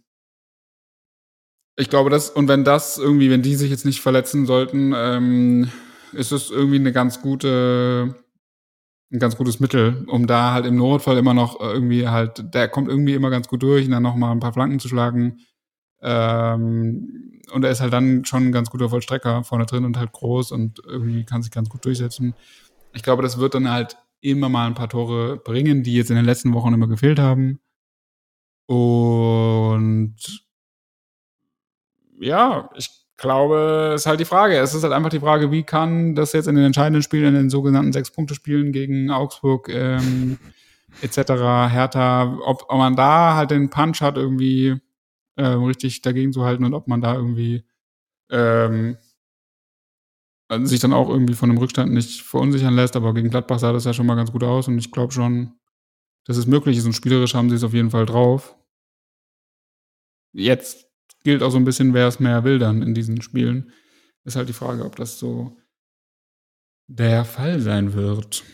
[1.76, 5.70] ich glaube, das, und wenn das irgendwie, wenn die sich jetzt nicht verletzen sollten, ähm,
[6.12, 8.16] ist es irgendwie eine ganz gute
[9.12, 12.88] ein ganz gutes Mittel, um da halt im Notfall immer noch irgendwie halt, der kommt
[12.88, 15.38] irgendwie immer ganz gut durch und dann noch mal ein paar Flanken zu schlagen.
[16.02, 20.12] Ähm, und er ist halt dann schon ein ganz guter Vollstrecker vorne drin und halt
[20.12, 22.34] groß und irgendwie kann sich ganz gut durchsetzen.
[22.92, 26.16] Ich glaube, das wird dann halt immer mal ein paar Tore bringen, die jetzt in
[26.16, 27.60] den letzten Wochen immer gefehlt haben.
[28.66, 30.16] Und
[32.18, 34.56] ja, ich glaube, ist halt die Frage.
[34.58, 37.42] Es ist halt einfach die Frage, wie kann das jetzt in den entscheidenden Spielen, in
[37.42, 40.38] den sogenannten Sechs-Punkte-Spielen gegen Augsburg ähm,
[41.02, 41.18] etc.,
[41.70, 44.80] Hertha, ob, ob man da halt den Punch hat, irgendwie
[45.36, 47.64] ähm, richtig dagegen zu halten und ob man da irgendwie
[48.30, 48.96] ähm,
[50.62, 52.96] sich dann auch irgendwie von einem Rückstand nicht verunsichern lässt.
[52.96, 55.52] Aber gegen Gladbach sah das ja schon mal ganz gut aus und ich glaube schon,
[56.24, 58.56] dass es möglich ist und spielerisch haben sie es auf jeden Fall drauf.
[60.32, 60.86] Jetzt
[61.24, 63.72] gilt auch so ein bisschen, wer es mehr will dann in diesen Spielen.
[64.24, 65.56] Ist halt die Frage, ob das so
[66.88, 68.44] der Fall sein wird.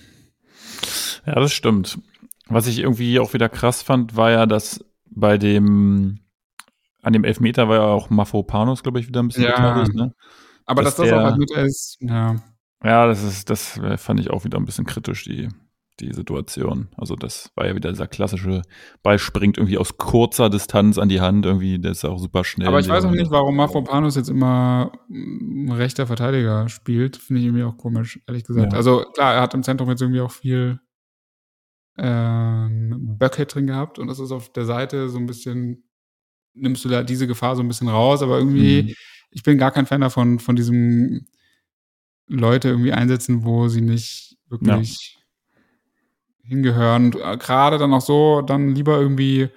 [1.27, 1.99] Ja, das stimmt.
[2.47, 6.21] Was ich irgendwie auch wieder krass fand, war ja, dass bei dem,
[7.03, 10.15] an dem Elfmeter war ja auch Mafropanos, glaube ich, wieder ein bisschen ja, beteiligt, ne?
[10.65, 12.37] Aber dass, dass das der, auch halt mit ist, ja.
[12.85, 15.49] Ja, das ist, das fand ich auch wieder ein bisschen kritisch, die,
[16.01, 16.89] die Situation.
[16.97, 18.63] Also das war ja wieder dieser klassische
[19.03, 22.69] Ball springt irgendwie aus kurzer Distanz an die Hand, irgendwie, der ist auch super schnell.
[22.69, 27.17] Aber ich weiß auch nicht, warum Mafropanos jetzt immer ein rechter Verteidiger spielt.
[27.17, 28.73] Finde ich irgendwie auch komisch, ehrlich gesagt.
[28.73, 28.77] Ja.
[28.77, 30.81] Also klar, er hat im Zentrum jetzt irgendwie auch viel
[31.99, 35.85] ähm, Böcke drin gehabt und das ist auf der Seite so ein bisschen,
[36.55, 38.95] nimmst du da diese Gefahr so ein bisschen raus, aber irgendwie, mhm.
[39.31, 41.27] ich bin gar kein Fan davon, von diesem
[42.27, 45.23] Leute irgendwie einsetzen, wo sie nicht wirklich ja
[46.43, 47.13] hingehören.
[47.13, 49.49] Äh, gerade dann auch so, dann lieber irgendwie,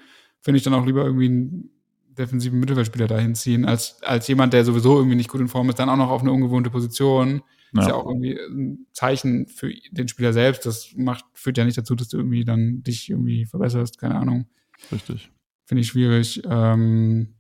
[0.42, 1.70] finde ich dann auch lieber irgendwie einen
[2.18, 5.80] defensiven Mittelfeldspieler dahin ziehen, als, als jemand, der sowieso irgendwie nicht gut in Form ist,
[5.80, 7.42] dann auch noch auf eine ungewohnte Position.
[7.74, 7.82] Ja.
[7.82, 10.66] Ist ja auch irgendwie ein Zeichen für den Spieler selbst.
[10.66, 14.46] Das macht, führt ja nicht dazu, dass du irgendwie dann dich irgendwie verbesserst, keine Ahnung.
[14.94, 15.30] Richtig.
[15.66, 16.42] Finde ich schwierig.
[16.46, 17.36] Ähm,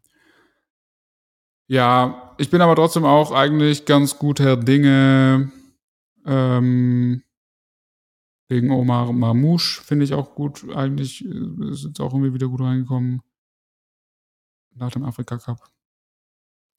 [1.68, 5.52] ja, ich bin aber trotzdem auch eigentlich ganz guter Dinge,
[6.26, 7.24] ähm,
[8.48, 10.66] Wegen Omar Mamouche finde ich auch gut.
[10.76, 13.22] Eigentlich äh, ist jetzt auch irgendwie wieder gut reingekommen.
[14.76, 15.70] Nach dem Afrika Cup.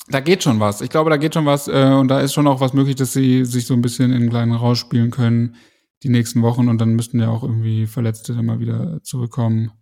[0.08, 0.80] Da geht schon was.
[0.80, 1.66] Ich glaube, da geht schon was.
[1.66, 4.30] Äh, und da ist schon auch was möglich, dass sie sich so ein bisschen in
[4.30, 5.56] kleinen rausspielen können
[6.04, 6.68] die nächsten Wochen.
[6.68, 9.72] Und dann müssten ja auch irgendwie Verletzte dann mal wieder zurückkommen.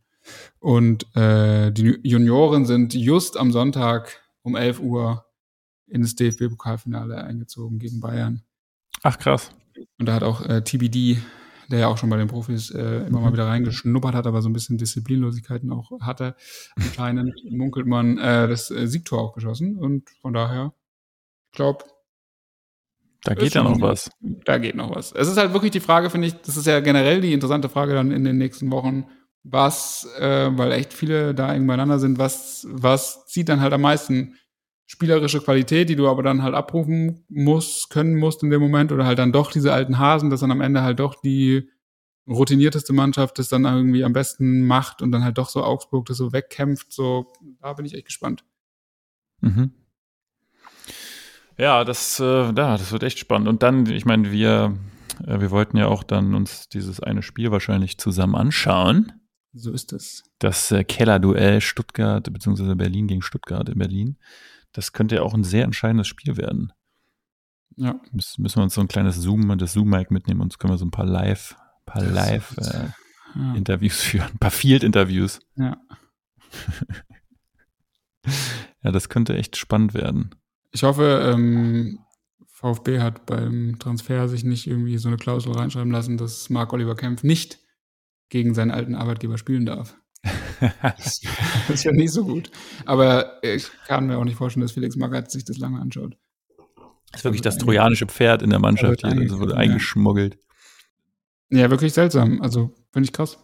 [0.59, 5.25] Und äh, die Junioren sind just am Sonntag um 11 Uhr
[5.87, 8.43] ins DFB-Pokalfinale eingezogen gegen Bayern.
[9.03, 9.51] Ach, krass.
[9.99, 11.19] Und da hat auch äh, TBD
[11.71, 14.49] der ja auch schon bei den Profis äh, immer mal wieder reingeschnuppert hat, aber so
[14.49, 16.37] ein bisschen Disziplinlosigkeiten auch hatte.
[16.77, 20.75] Anscheinend munkelt man äh, das äh, Siegtor auch geschossen und von daher,
[21.51, 21.85] ich glaube,
[23.23, 24.11] Da geht ja noch was.
[24.21, 25.13] Da geht noch was.
[25.13, 27.95] Es ist halt wirklich die Frage, finde ich, das ist ja generell die interessante Frage
[27.95, 29.07] dann in den nächsten Wochen,
[29.45, 33.83] was, äh, weil echt viele da eng beieinander sind, was, was zieht dann halt am
[33.83, 34.37] meisten
[34.87, 39.07] spielerische Qualität, die du aber dann halt abrufen musst, können musst in dem Moment oder
[39.07, 41.71] halt dann doch diese alten Hasen, dass dann am Ende halt doch die
[42.27, 46.17] routinierteste Mannschaft das dann irgendwie am besten macht und dann halt doch so Augsburg das
[46.17, 48.45] so wegkämpft, so, da bin ich echt gespannt.
[49.41, 49.73] Mhm.
[51.59, 53.49] Ja, das, äh, ja, das wird echt spannend.
[53.49, 54.77] Und dann, ich meine, wir,
[55.27, 59.13] äh, wir wollten ja auch dann uns dieses eine Spiel wahrscheinlich zusammen anschauen.
[59.55, 60.25] So ist es.
[60.41, 62.75] Das äh, Keller-Duell Stuttgart bzw.
[62.75, 64.19] Berlin gegen Stuttgart in Berlin.
[64.73, 66.73] Das könnte ja auch ein sehr entscheidendes Spiel werden.
[67.77, 68.01] Ja.
[68.13, 70.85] Müssen, müssen wir uns so ein kleines Zoom, das Zoom-Mic mitnehmen und können wir so
[70.85, 72.89] ein paar Live, paar Live äh,
[73.37, 73.55] ja.
[73.55, 75.41] Interviews führen, ein paar Field-Interviews.
[75.57, 75.77] Ja.
[78.83, 80.35] ja, das könnte echt spannend werden.
[80.73, 82.01] Ich hoffe, ähm,
[82.49, 86.97] VfB hat beim Transfer sich nicht irgendwie so eine Klausel reinschreiben lassen, dass Marc Oliver
[86.97, 87.64] Kempf nicht
[88.29, 89.97] gegen seinen alten Arbeitgeber spielen darf.
[90.83, 91.21] das
[91.69, 92.51] ist ja nicht so gut.
[92.87, 96.17] Aber ich kann mir auch nicht vorstellen, dass Felix Magath sich das lange anschaut.
[97.13, 99.11] Das ist wirklich das trojanische Pferd in der Mannschaft hier.
[99.11, 100.37] Also wurde eingeschmuggelt.
[101.51, 102.43] Ja, wirklich seltsam.
[102.43, 103.39] Also, finde ich krass,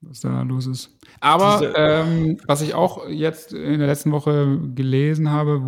[0.00, 0.96] was da los ist.
[1.20, 5.60] Aber ähm, was ich auch jetzt in der letzten Woche gelesen habe,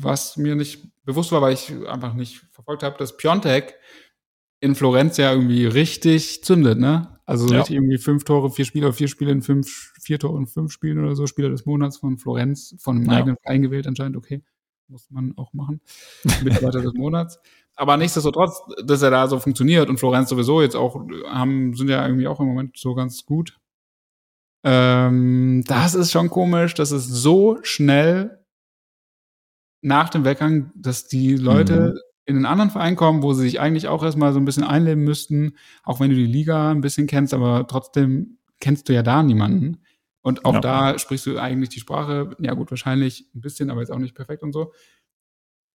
[0.00, 3.74] was mir nicht bewusst war, weil ich einfach nicht verfolgt habe, dass Piontek
[4.60, 7.13] in Florenz ja irgendwie richtig zündet, ne?
[7.26, 7.58] Also ja.
[7.58, 11.02] richtig irgendwie fünf Tore, vier Spiele, vier Spiele in fünf, vier Tore in fünf Spielen
[11.02, 13.12] oder so, Spieler des Monats von Florenz, von einem ja.
[13.12, 14.42] eigenen Verein gewählt anscheinend, okay.
[14.88, 15.80] Muss man auch machen.
[16.44, 17.38] Mitarbeiter des Monats.
[17.74, 22.06] Aber nichtsdestotrotz, dass er da so funktioniert und Florenz sowieso jetzt auch haben, sind ja
[22.06, 23.58] irgendwie auch im Moment so ganz gut.
[24.62, 28.44] Ähm, das ist schon komisch, dass es so schnell
[29.80, 33.60] nach dem Weggang, dass die Leute mhm in einen anderen Verein kommen, wo sie sich
[33.60, 37.06] eigentlich auch erstmal so ein bisschen einleben müssten, auch wenn du die Liga ein bisschen
[37.06, 39.82] kennst, aber trotzdem kennst du ja da niemanden.
[40.22, 40.60] Und auch ja.
[40.60, 44.14] da sprichst du eigentlich die Sprache, ja gut, wahrscheinlich ein bisschen, aber jetzt auch nicht
[44.14, 44.72] perfekt und so.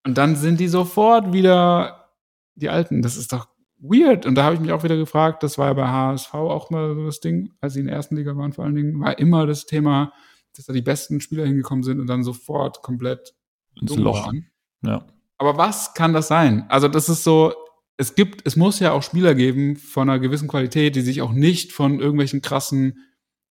[0.04, 2.16] Und dann sind die sofort wieder
[2.56, 3.04] die Alten.
[3.04, 4.26] Das ist doch weird.
[4.26, 6.96] Und da habe ich mich auch wieder gefragt, das war ja bei HSV auch mal
[6.96, 9.46] so das Ding, als sie in der ersten Liga waren vor allen Dingen, war immer
[9.46, 10.14] das Thema,
[10.56, 13.36] dass da die besten Spieler hingekommen sind und dann sofort komplett
[13.80, 14.26] ins Loch.
[14.26, 14.50] Waren.
[14.82, 15.06] Ja.
[15.40, 16.66] Aber was kann das sein?
[16.70, 17.54] Also das ist so,
[17.98, 21.32] es gibt, es muss ja auch Spieler geben von einer gewissen Qualität, die sich auch
[21.32, 23.06] nicht von irgendwelchen krassen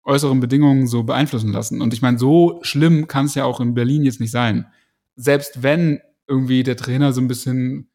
[0.05, 1.83] äußeren Bedingungen so beeinflussen lassen.
[1.83, 4.67] Und ich meine, so schlimm kann es ja auch in Berlin jetzt nicht sein.
[5.17, 7.91] Selbst wenn irgendwie der Trainer so ein bisschen,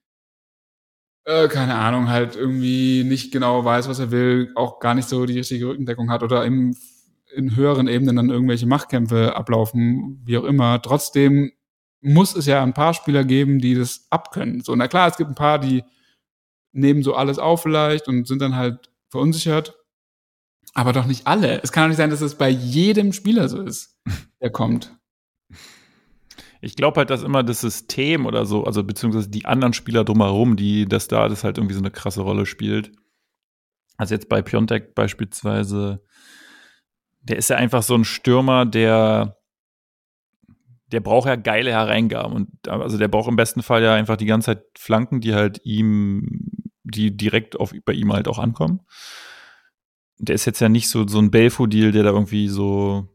[1.26, 5.26] äh, keine Ahnung, halt irgendwie nicht genau weiß, was er will, auch gar nicht so
[5.26, 6.76] die richtige Rückendeckung hat oder im,
[7.36, 10.82] in höheren Ebenen dann irgendwelche Machtkämpfe ablaufen, wie auch immer.
[10.82, 11.52] Trotzdem
[12.04, 14.62] muss es ja ein paar Spieler geben, die das abkönnen.
[14.62, 15.84] So, na klar, es gibt ein paar, die
[16.74, 19.78] nehmen so alles auf vielleicht und sind dann halt verunsichert.
[20.74, 21.62] Aber doch nicht alle.
[21.62, 23.98] Es kann doch nicht sein, dass es bei jedem Spieler so ist,
[24.42, 24.96] der kommt.
[26.62, 30.56] Ich glaube halt, dass immer das System oder so, also beziehungsweise die anderen Spieler drumherum,
[30.56, 32.92] die das da das halt irgendwie so eine krasse Rolle spielt.
[33.98, 36.02] Also jetzt bei Piontek beispielsweise,
[37.22, 39.38] der ist ja einfach so ein Stürmer, der
[40.94, 44.28] der braucht ja geile Hereingaben und also der braucht im besten Fall ja einfach die
[44.28, 48.82] ganze Zeit Flanken, die halt ihm, die direkt auf, bei ihm halt auch ankommen.
[50.20, 53.10] Der ist jetzt ja nicht so, so ein Belfodil, der da irgendwie so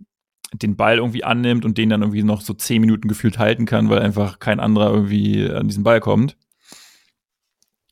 [0.52, 3.90] den Ball irgendwie annimmt und den dann irgendwie noch so zehn Minuten gefühlt halten kann,
[3.90, 6.36] weil einfach kein anderer irgendwie an diesen Ball kommt.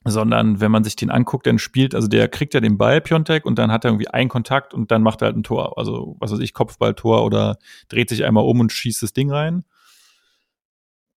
[0.04, 3.44] Sondern wenn man sich den anguckt, dann spielt, also der kriegt ja den Ball, Piontek,
[3.44, 5.78] und dann hat er irgendwie einen Kontakt und dann macht er halt ein Tor.
[5.78, 9.64] Also, was weiß ich, Kopfballtor oder dreht sich einmal um und schießt das Ding rein.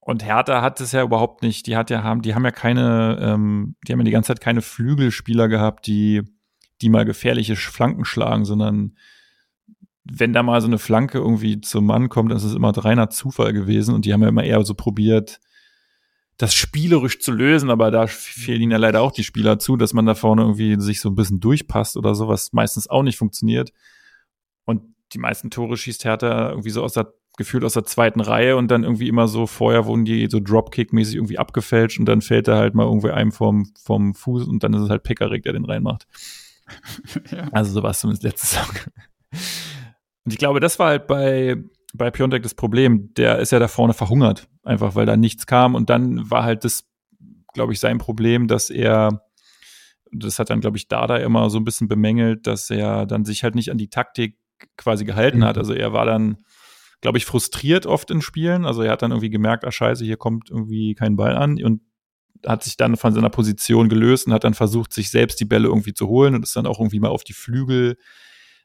[0.10, 1.67] Und Hertha hat es ja überhaupt nicht.
[1.67, 4.41] Die hat ja haben, die haben ja keine, ähm, die haben ja die ganze Zeit
[4.41, 6.24] keine Flügelspieler gehabt, die,
[6.82, 8.98] die mal gefährliche Flanken schlagen, sondern
[10.04, 13.12] wenn da mal so eine Flanke irgendwie zum Mann kommt, dann ist es immer reiner
[13.12, 13.93] Zufall gewesen.
[13.93, 15.39] Und die haben ja immer eher so probiert,
[16.38, 19.93] das spielerisch zu lösen, aber da fehlen ihnen ja leider auch die Spieler zu, dass
[19.93, 23.19] man da vorne irgendwie sich so ein bisschen durchpasst oder so, was meistens auch nicht
[23.19, 23.74] funktioniert.
[24.65, 24.82] Und
[25.13, 28.69] die meisten Tore schießt Hertha irgendwie so aus der gefühlt aus der zweiten Reihe und
[28.69, 32.58] dann irgendwie immer so, vorher wurden die so Dropkick-mäßig irgendwie abgefälscht und dann fällt er
[32.58, 35.65] halt mal irgendwie einem vom, vom Fuß und dann ist es halt Pekarik, der den
[35.65, 36.06] reinmacht.
[37.32, 37.47] ja.
[37.52, 38.69] Also sowas zumindest letzte Saison.
[40.25, 41.56] Und ich glaube, das war halt bei,
[41.93, 43.13] bei Piontek das Problem.
[43.15, 46.65] Der ist ja da vorne verhungert, einfach weil da nichts kam und dann war halt
[46.65, 46.84] das,
[47.54, 49.23] glaube ich, sein Problem, dass er
[50.12, 53.43] das hat dann, glaube ich, Dada immer so ein bisschen bemängelt, dass er dann sich
[53.43, 54.38] halt nicht an die Taktik
[54.75, 55.45] quasi gehalten mhm.
[55.45, 55.58] hat.
[55.58, 56.39] Also er war dann
[57.01, 58.65] glaube ich, frustriert oft in Spielen.
[58.65, 61.62] Also er hat dann irgendwie gemerkt, ah scheiße, hier kommt irgendwie kein Ball an.
[61.63, 61.81] Und
[62.45, 65.67] hat sich dann von seiner Position gelöst und hat dann versucht, sich selbst die Bälle
[65.67, 67.97] irgendwie zu holen und ist dann auch irgendwie mal auf die Flügel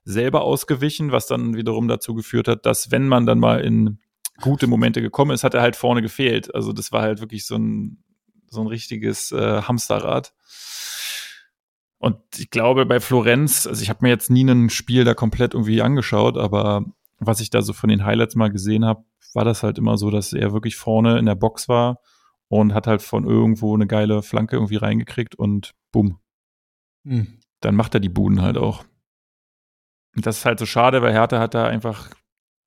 [0.04, 3.98] selber ausgewichen, was dann wiederum dazu geführt hat, dass wenn man dann mal in
[4.40, 6.54] gute Momente gekommen ist, hat er halt vorne gefehlt.
[6.54, 8.04] Also das war halt wirklich so ein,
[8.48, 10.34] so ein richtiges äh, Hamsterrad.
[11.98, 15.54] Und ich glaube, bei Florenz, also ich habe mir jetzt nie ein Spiel da komplett
[15.54, 16.84] irgendwie angeschaut, aber
[17.26, 20.10] was ich da so von den Highlights mal gesehen habe, war das halt immer so,
[20.10, 22.00] dass er wirklich vorne in der Box war
[22.48, 26.18] und hat halt von irgendwo eine geile Flanke irgendwie reingekriegt und bumm.
[27.06, 27.38] Hm.
[27.60, 28.84] Dann macht er die Buden halt auch.
[30.16, 32.10] Und das ist halt so schade, weil Hertha hat da einfach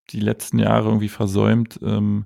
[0.09, 2.25] die letzten Jahre irgendwie versäumt, ähm,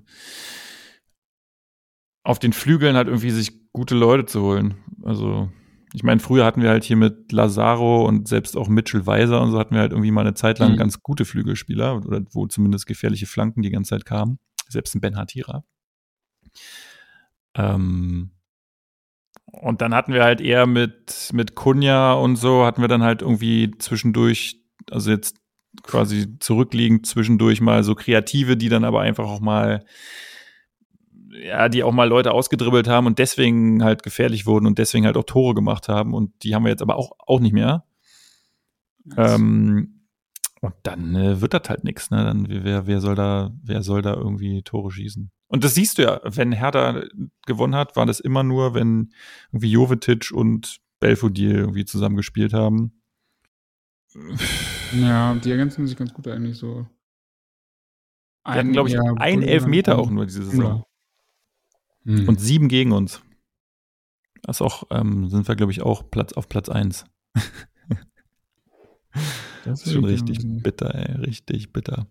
[2.24, 4.76] auf den Flügeln halt irgendwie sich gute Leute zu holen.
[5.02, 5.50] Also,
[5.94, 9.50] ich meine, früher hatten wir halt hier mit Lazaro und selbst auch Mitchell Weiser und
[9.50, 10.76] so hatten wir halt irgendwie mal eine Zeit lang mhm.
[10.76, 14.38] ganz gute Flügelspieler oder wo zumindest gefährliche Flanken die ganze Zeit kamen.
[14.68, 15.64] Selbst ein Ben Hatira.
[17.54, 18.30] Ähm,
[19.46, 23.20] und dann hatten wir halt eher mit, mit Kunja und so, hatten wir dann halt
[23.20, 25.36] irgendwie zwischendurch also jetzt
[25.82, 29.84] quasi zurückliegend zwischendurch mal so Kreative, die dann aber einfach auch mal,
[31.32, 35.16] ja, die auch mal Leute ausgedribbelt haben und deswegen halt gefährlich wurden und deswegen halt
[35.16, 37.84] auch Tore gemacht haben und die haben wir jetzt aber auch, auch nicht mehr.
[39.16, 40.02] Ähm,
[40.60, 42.24] und dann äh, wird das halt nichts, ne?
[42.24, 45.30] Dann wer, wer soll da, wer soll da irgendwie Tore schießen?
[45.48, 47.02] Und das siehst du ja, wenn Hertha
[47.46, 49.12] gewonnen hat, war das immer nur, wenn
[49.50, 53.02] irgendwie Jovetic und Belfodil irgendwie zusammen gespielt haben.
[54.92, 56.86] Ja, die ergänzen sich ganz gut eigentlich so.
[58.44, 60.84] Wir hatten, glaube ich, ja, ein Elfmeter auch nur diese Saison.
[62.04, 62.28] Hm.
[62.28, 63.22] Und sieben gegen uns.
[64.42, 67.04] Das auch, ähm, sind wir, glaube ich, auch Platz auf Platz 1.
[69.64, 71.16] das ist schon richtig bitter, ey.
[71.20, 72.08] Richtig bitter.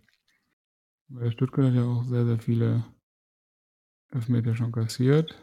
[1.10, 2.86] Weil Stuttgart hat ja auch sehr, sehr viele
[4.12, 5.36] Elfmeter schon kassiert.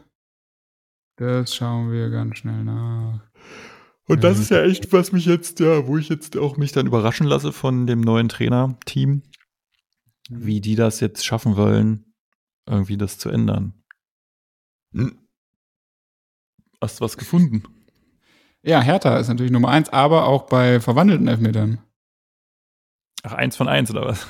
[1.17, 3.21] Das schauen wir ganz schnell nach.
[4.07, 6.87] Und das ist ja echt, was mich jetzt, ja, wo ich jetzt auch mich dann
[6.87, 9.21] überraschen lasse von dem neuen Trainerteam,
[10.29, 12.15] wie die das jetzt schaffen wollen,
[12.65, 13.78] irgendwie das zu ändern.
[14.93, 15.17] Hm.
[16.81, 17.63] Hast du was gefunden?
[18.61, 21.79] Ja, Hertha ist natürlich Nummer eins, aber auch bei verwandelten Elfmetern.
[23.23, 24.27] Ach, eins von eins oder was?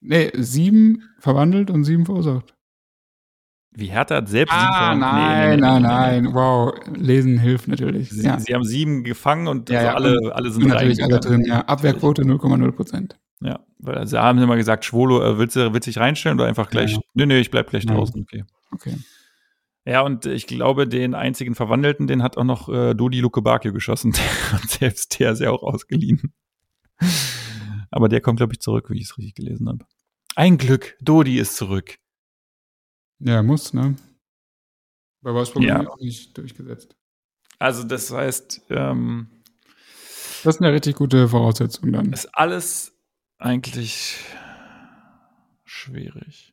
[0.00, 2.54] Nee, sieben verwandelt und sieben verursacht.
[3.72, 4.98] Wie Hertha hat selbst ah, sieben verloren.
[5.00, 6.34] Nein, nee, nee, nein, nein, nein.
[6.34, 8.10] Wow, lesen hilft natürlich.
[8.10, 8.38] Sie, ja.
[8.38, 11.44] sie haben sieben gefangen und ja, also alle, alle sind natürlich alle drin.
[11.44, 13.18] Ja, Abwehrquote 0,0 Prozent.
[13.40, 16.70] Ja, weil sie haben immer gesagt, Schwolo, äh, willst du, willst dich reinstellen oder einfach
[16.70, 16.92] gleich?
[16.92, 18.22] Ja, Nö, nö, ich bleib gleich draußen.
[18.22, 18.44] Okay.
[18.72, 18.96] Okay.
[19.88, 24.12] Ja, und ich glaube, den einzigen Verwandelten, den hat auch noch äh, Dodi Lukebakio geschossen.
[24.52, 26.34] und selbst der ist ja auch ausgeliehen.
[27.90, 29.86] Aber der kommt, glaube ich, zurück, wie ich es richtig gelesen habe.
[30.36, 31.96] Ein Glück, Dodi ist zurück.
[33.20, 33.96] Ja, muss, ne?
[35.22, 35.88] Bei Wolfsburg ja.
[35.88, 36.94] auch nicht durchgesetzt.
[37.58, 39.28] Also das heißt, ähm,
[40.44, 42.12] das ist eine richtig gute Voraussetzung dann.
[42.12, 42.92] Ist alles
[43.38, 44.18] eigentlich
[45.64, 46.52] schwierig.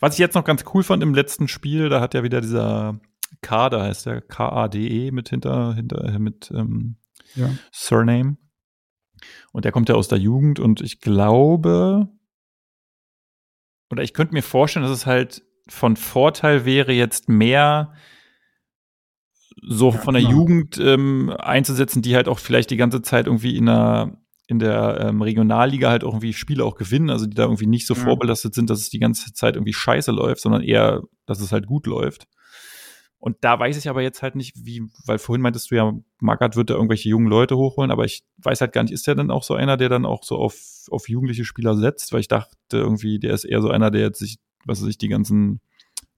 [0.00, 3.00] Was ich jetzt noch ganz cool fand im letzten Spiel, da hat ja wieder dieser
[3.40, 6.96] Kader, heißt der K-A-D-E mit hinter, hinter mit ähm,
[7.34, 7.50] ja.
[7.72, 8.36] Surname.
[9.52, 12.08] Und der kommt ja aus der Jugend und ich glaube,
[13.90, 17.94] oder ich könnte mir vorstellen, dass es halt von Vorteil wäre, jetzt mehr
[19.62, 20.34] so ja, von der genau.
[20.34, 24.98] Jugend ähm, einzusetzen, die halt auch vielleicht die ganze Zeit irgendwie in der in der
[25.00, 28.00] ähm, Regionalliga halt auch irgendwie Spiele auch gewinnen, also die da irgendwie nicht so ja.
[28.00, 31.66] vorbelastet sind, dass es die ganze Zeit irgendwie scheiße läuft, sondern eher, dass es halt
[31.66, 32.28] gut läuft.
[33.18, 36.54] Und da weiß ich aber jetzt halt nicht, wie, weil vorhin meintest du ja, Magath
[36.54, 39.30] wird da irgendwelche jungen Leute hochholen, aber ich weiß halt gar nicht, ist der denn
[39.30, 40.56] auch so einer, der dann auch so auf,
[40.90, 42.12] auf jugendliche Spieler setzt?
[42.12, 45.08] Weil ich dachte irgendwie, der ist eher so einer, der jetzt sich was sich die
[45.08, 45.60] ganzen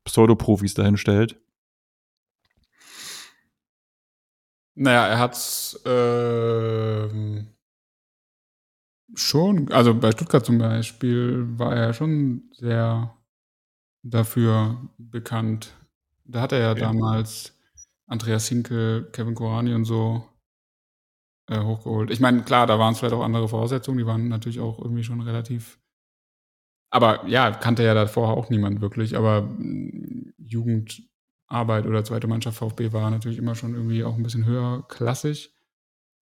[0.04, 1.38] Pseudoprofis dahin stellt.
[4.74, 7.08] Naja, er hat's äh,
[9.18, 13.14] schon, also bei Stuttgart zum Beispiel war er schon sehr
[14.02, 15.74] dafür bekannt.
[16.24, 16.74] Da hat er ja, ja.
[16.74, 17.56] damals
[18.06, 20.24] Andreas Hinkel, Kevin Korani und so
[21.48, 22.10] äh, hochgeholt.
[22.10, 25.04] Ich meine, klar, da waren es vielleicht auch andere Voraussetzungen, die waren natürlich auch irgendwie
[25.04, 25.78] schon relativ
[26.90, 32.92] aber ja, kannte ja davor auch niemand wirklich, aber mm, Jugendarbeit oder zweite Mannschaft VfB
[32.92, 35.50] war natürlich immer schon irgendwie auch ein bisschen höher klassisch.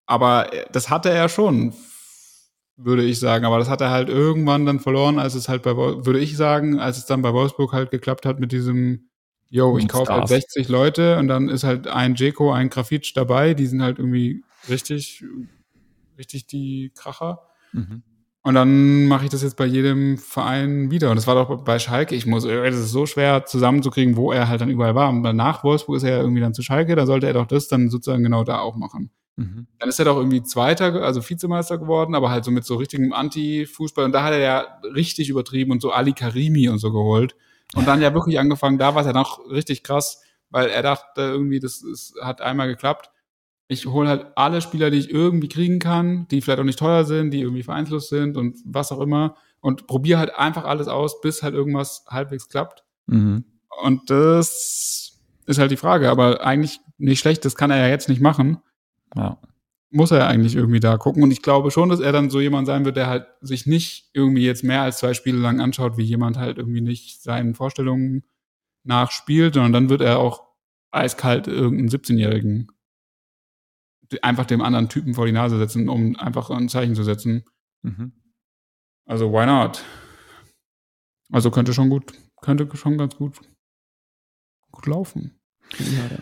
[0.06, 1.74] Aber äh, das hatte er schon,
[2.78, 3.46] würde ich sagen.
[3.46, 6.80] Aber das hat er halt irgendwann dann verloren, als es halt bei, würde ich sagen,
[6.80, 9.10] als es dann bei Wolfsburg halt geklappt hat mit diesem,
[9.50, 13.54] yo, ich kaufe halt 60 Leute und dann ist halt ein Jeko, ein Grafitsch dabei,
[13.54, 15.24] die sind halt irgendwie richtig,
[16.18, 17.42] richtig die Kracher.
[17.72, 18.04] Mhm.
[18.46, 21.10] Und dann mache ich das jetzt bei jedem Verein wieder.
[21.10, 22.14] Und das war doch bei Schalke.
[22.14, 25.10] Ich muss, es ist so schwer zusammenzukriegen, wo er halt dann überall war.
[25.10, 26.98] Und nach Wolfsburg ist er ja irgendwie dann zu Schalke.
[26.98, 29.12] Da sollte er doch das dann sozusagen genau da auch machen.
[29.36, 29.68] Mhm.
[29.80, 33.14] Dann ist er doch irgendwie Zweiter, also Vizemeister geworden, aber halt so mit so richtigem
[33.14, 34.06] Anti-Fußball.
[34.06, 37.36] Und da hat er ja richtig übertrieben und so Ali Karimi und so geholt.
[37.76, 41.22] Und dann ja wirklich angefangen, da war es ja noch richtig krass, weil er dachte
[41.22, 43.10] irgendwie, das ist, hat einmal geklappt
[43.68, 47.06] ich hole halt alle Spieler, die ich irgendwie kriegen kann, die vielleicht auch nicht teuer
[47.06, 51.22] sind, die irgendwie vereinslos sind und was auch immer und probiere halt einfach alles aus,
[51.22, 52.84] bis halt irgendwas halbwegs klappt.
[53.08, 53.46] Mhm.
[53.82, 58.10] Und das ist halt die Frage, aber eigentlich nicht schlecht, das kann er ja jetzt
[58.10, 58.60] nicht machen.
[59.16, 59.40] Ja.
[59.92, 61.22] Muss er ja eigentlich irgendwie da gucken.
[61.22, 64.10] Und ich glaube schon, dass er dann so jemand sein wird, der halt sich nicht
[64.14, 68.24] irgendwie jetzt mehr als zwei Spiele lang anschaut, wie jemand halt irgendwie nicht seinen Vorstellungen
[68.84, 70.48] nachspielt, sondern dann wird er auch
[70.92, 72.68] eiskalt irgendeinen 17-Jährigen
[74.22, 77.46] einfach dem anderen Typen vor die Nase setzen, um einfach ein Zeichen zu setzen.
[77.82, 78.12] Mhm.
[79.06, 79.84] Also why not?
[81.32, 83.42] Also könnte schon gut, könnte schon ganz gut,
[84.72, 85.40] gut laufen.
[85.80, 86.20] Ja,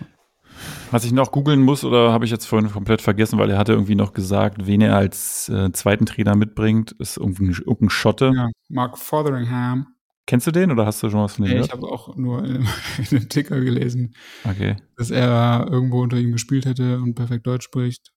[0.92, 3.74] Was ich noch googeln muss, oder habe ich jetzt vorhin komplett vergessen, weil er hatte
[3.74, 8.32] irgendwie noch gesagt, wen er als äh, zweiten Trainer mitbringt, ist irgendein, irgendein Schotte.
[8.36, 9.88] Ja, Mark Fotheringham.
[10.28, 12.44] Kennst du den oder hast du schon was von dem nee, Ich habe auch nur
[12.46, 14.78] in, in einem Ticker gelesen, okay.
[14.96, 18.12] dass er irgendwo unter ihm gespielt hätte und perfekt Deutsch spricht.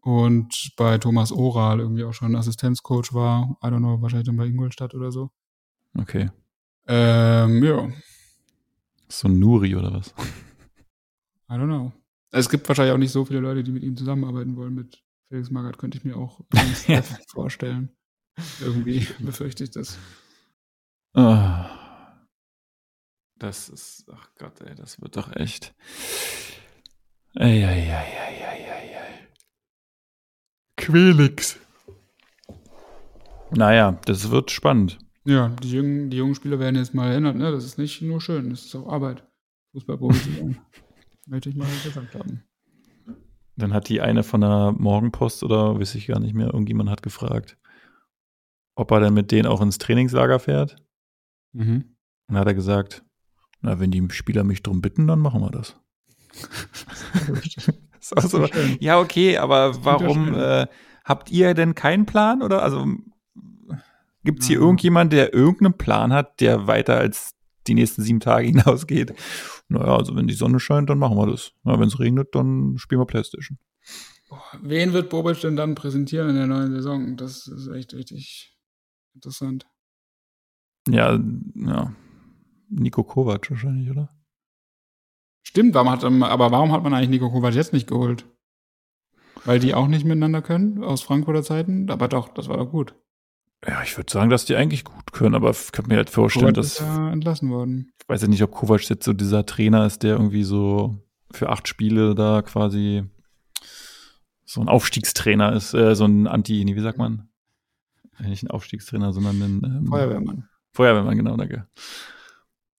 [0.00, 3.58] Und bei Thomas Oral irgendwie auch schon Assistenzcoach war.
[3.62, 5.30] I don't know, wahrscheinlich dann bei Ingolstadt oder so.
[5.98, 6.30] Okay.
[6.86, 7.88] Ähm, ja.
[9.08, 10.14] So ein Nuri oder was?
[11.50, 11.92] I don't know.
[12.30, 14.74] Es gibt wahrscheinlich auch nicht so viele Leute, die mit ihm zusammenarbeiten wollen.
[14.74, 16.40] Mit Felix Magath könnte ich mir auch
[17.28, 17.90] vorstellen.
[18.60, 19.98] Irgendwie befürchte ich das.
[21.14, 21.64] Oh.
[23.38, 25.74] Das ist, ach Gott, ey, das wird doch echt.
[27.34, 29.28] Ey, ey, ey, ey, ey, ey, ey.
[30.76, 31.58] Quelix.
[33.50, 34.98] Naja, das wird spannend.
[35.24, 37.52] Ja, die jungen, die jungen Spieler werden jetzt mal erinnert, ne?
[37.52, 39.26] Das ist nicht nur schön, das ist auch Arbeit.
[39.72, 40.60] Fußballprofi zu sein.
[41.28, 42.42] Möchte ich mal gesagt haben.
[43.56, 47.02] Dann hat die eine von der Morgenpost oder weiß ich gar nicht mehr, irgendjemand hat
[47.02, 47.58] gefragt,
[48.74, 50.76] ob er denn mit denen auch ins Trainingslager fährt.
[51.52, 51.96] Mhm.
[52.28, 53.04] Dann hat er gesagt,
[53.60, 55.76] na, wenn die Spieler mich drum bitten, dann machen wir das.
[58.10, 58.46] das so,
[58.80, 60.66] ja, okay, aber warum äh,
[61.04, 62.42] habt ihr denn keinen Plan?
[62.42, 62.86] Oder also
[64.24, 64.62] gibt es hier ja.
[64.62, 67.37] irgendjemand, der irgendeinen Plan hat, der weiter als
[67.68, 69.14] die nächsten sieben Tage hinausgeht?
[69.68, 71.52] Naja, also wenn die Sonne scheint, dann machen wir das.
[71.64, 73.58] wenn es regnet, dann spielen wir Playstation.
[74.60, 77.16] Wen wird Bobic denn dann präsentieren in der neuen Saison?
[77.16, 78.58] Das ist echt richtig
[79.14, 79.66] interessant.
[80.88, 81.18] Ja,
[81.54, 81.94] ja.
[82.70, 84.10] Nico Kovac wahrscheinlich, oder?
[85.42, 88.26] Stimmt, warum hat, aber warum hat man eigentlich Nico Kovac jetzt nicht geholt?
[89.44, 91.90] Weil die auch nicht miteinander können, aus Frankfurter Zeiten?
[91.90, 92.94] Aber doch, das war doch gut.
[93.66, 96.54] Ja, ich würde sagen, dass die eigentlich gut können, aber ich könnte mir halt vorstellen,
[96.54, 96.72] Kovac dass.
[96.74, 97.92] Ist ja entlassen worden.
[98.00, 100.96] Ich weiß ja nicht, ob Kovac jetzt so dieser Trainer ist, der irgendwie so
[101.32, 103.04] für acht Spiele da quasi
[104.44, 107.28] so ein Aufstiegstrainer ist, äh, so ein Anti, wie sagt man?
[108.20, 110.48] Nicht ein Aufstiegstrainer, sondern ein ähm, Feuerwehrmann.
[110.72, 111.66] Feuerwehrmann, genau, danke.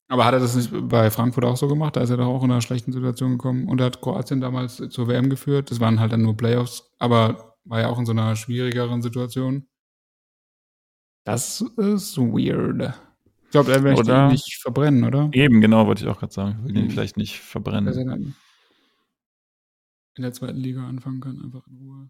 [0.08, 1.96] Aber hat er das nicht bei Frankfurt auch so gemacht?
[1.96, 5.08] Da ist er doch auch in einer schlechten Situation gekommen und hat Kroatien damals zur
[5.08, 5.70] WM geführt.
[5.70, 9.68] Das waren halt dann nur Playoffs, aber war ja auch in so einer schwierigeren Situation.
[11.30, 12.96] Das ist weird.
[13.44, 15.30] Ich glaube, er will ihn nicht verbrennen, oder?
[15.32, 16.64] Eben, genau, wollte ich auch gerade sagen.
[16.64, 16.90] will ihn mhm.
[16.90, 17.88] vielleicht nicht verbrennen.
[17.88, 18.34] Er in
[20.24, 22.10] der zweiten Liga anfangen kann, einfach in Ruhe.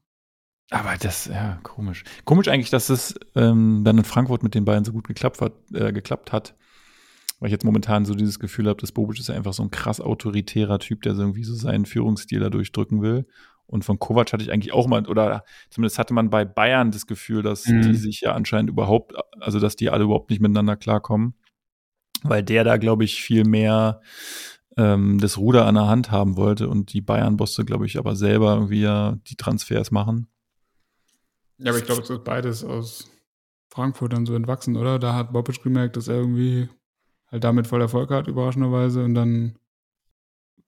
[0.69, 2.05] Aber das, ja, komisch.
[2.23, 5.51] Komisch eigentlich, dass es ähm, dann in Frankfurt mit den beiden so gut geklappt hat,
[5.73, 6.55] äh, geklappt hat.
[7.39, 9.71] Weil ich jetzt momentan so dieses Gefühl habe, dass Bobic ist ja einfach so ein
[9.71, 13.27] krass autoritärer Typ, der so irgendwie so seinen Führungsstil da durchdrücken will.
[13.69, 17.05] Und von Kovac hatte ich eigentlich auch mal, oder zumindest hatte man bei Bayern das
[17.05, 17.83] Gefühl, dass mhm.
[17.83, 21.35] die sich ja anscheinend überhaupt, also dass die alle überhaupt nicht miteinander klarkommen.
[22.23, 24.01] Weil der da, glaube ich, viel mehr
[24.75, 28.55] ähm, das Ruder an der Hand haben wollte und die Bayern-Bosse, glaube ich, aber selber
[28.55, 30.27] irgendwie ja die Transfers machen.
[31.59, 33.09] Ja, aber ich glaube, es ist beides aus
[33.69, 34.97] Frankfurt dann so entwachsen, oder?
[34.97, 36.69] Da hat Bobic gemerkt, dass er irgendwie
[37.31, 39.03] halt damit voll Erfolg hat, überraschenderweise.
[39.03, 39.59] Und dann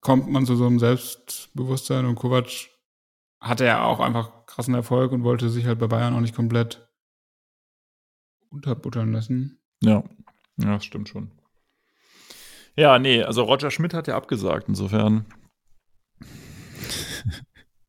[0.02, 2.71] kommt man zu so einem Selbstbewusstsein und Kovac
[3.42, 6.88] hatte ja auch einfach krassen Erfolg und wollte sich halt bei Bayern auch nicht komplett
[8.50, 9.60] unterbuttern lassen.
[9.82, 10.04] Ja,
[10.58, 11.32] ja, das stimmt schon.
[12.76, 15.26] Ja, nee, also Roger Schmidt hat ja abgesagt, insofern.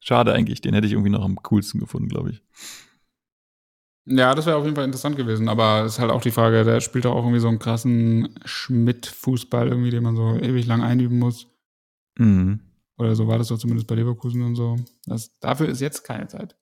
[0.00, 2.42] Schade eigentlich, den hätte ich irgendwie noch am coolsten gefunden, glaube ich.
[4.04, 6.64] Ja, das wäre auf jeden Fall interessant gewesen, aber es ist halt auch die Frage,
[6.64, 11.20] der spielt auch irgendwie so einen krassen Schmidt-Fußball irgendwie, den man so ewig lang einüben
[11.20, 11.46] muss.
[12.18, 12.71] Mhm.
[13.02, 14.76] Oder so war das doch zumindest bei Leverkusen und so.
[15.06, 16.56] Das, dafür ist jetzt keine Zeit.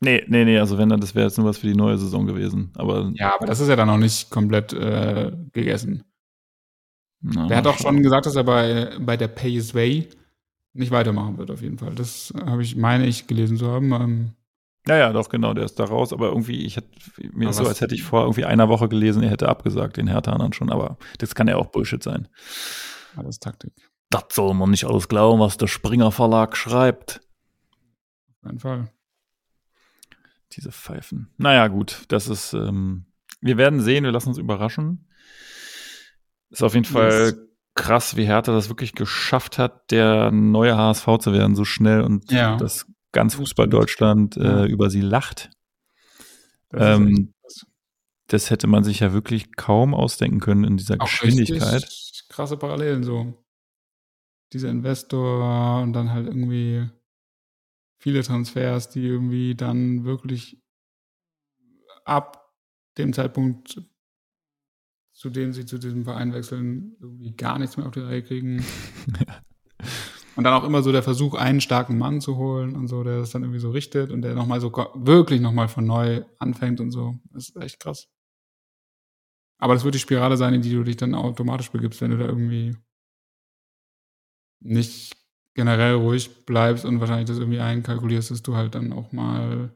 [0.00, 2.24] Nee, nee, nee, also wenn dann, das wäre jetzt nur was für die neue Saison
[2.26, 2.72] gewesen.
[2.76, 6.04] Aber Ja, aber das ist ja dann noch nicht komplett äh, gegessen.
[7.20, 10.08] na, Der hat auch schon gesagt, dass er bei, bei der Pay His Way
[10.72, 11.94] nicht weitermachen wird, auf jeden Fall.
[11.96, 13.92] Das habe ich, meine ich, gelesen zu haben.
[13.92, 14.30] Ähm,
[14.86, 16.88] Ja, ja, doch, genau, der ist da raus, aber irgendwie, ich hätte,
[17.32, 20.06] mir ist so, als hätte ich vor irgendwie einer Woche gelesen, er hätte abgesagt, den
[20.06, 22.28] Herthanern schon, aber das kann ja auch Bullshit sein.
[23.16, 23.89] alles Taktik.
[24.10, 27.20] Das soll man nicht alles glauben, was der Springer Verlag schreibt.
[28.42, 28.90] Auf jeden Fall.
[30.52, 31.32] Diese Pfeifen.
[31.38, 33.06] Naja, gut, das ist, ähm,
[33.40, 35.08] wir werden sehen, wir lassen uns überraschen.
[36.50, 37.36] Ist auf jeden Fall Yes.
[37.76, 42.32] krass, wie Hertha das wirklich geschafft hat, der neue HSV zu werden, so schnell und
[42.32, 42.56] Ja.
[42.56, 43.74] dass ganz Das Fußball stimmt.
[43.74, 44.64] Deutschland Ja.
[44.64, 45.50] äh, über sie lacht.
[46.70, 47.32] Das Ähm.
[48.26, 51.84] Das hätte man sich ja wirklich kaum ausdenken können in dieser Auch Geschwindigkeit.
[52.28, 53.34] krasse Parallelen so.
[54.52, 56.88] Dieser Investor und dann halt irgendwie
[57.98, 60.60] viele Transfers, die irgendwie dann wirklich
[62.04, 62.52] ab
[62.98, 63.80] dem Zeitpunkt,
[65.12, 68.64] zu dem sie zu diesem Verein wechseln, irgendwie gar nichts mehr auf die Reihe kriegen.
[70.36, 73.18] Und dann auch immer so der Versuch, einen starken Mann zu holen und so, der
[73.18, 76.92] das dann irgendwie so richtet und der nochmal so wirklich nochmal von neu anfängt und
[76.92, 77.18] so.
[77.32, 78.08] Das ist echt krass.
[79.58, 82.16] Aber das wird die Spirale sein, in die du dich dann automatisch begibst, wenn du
[82.16, 82.74] da irgendwie
[84.60, 85.16] nicht
[85.54, 89.74] generell ruhig bleibst und wahrscheinlich das irgendwie einkalkulierst, dass du halt dann auch mal,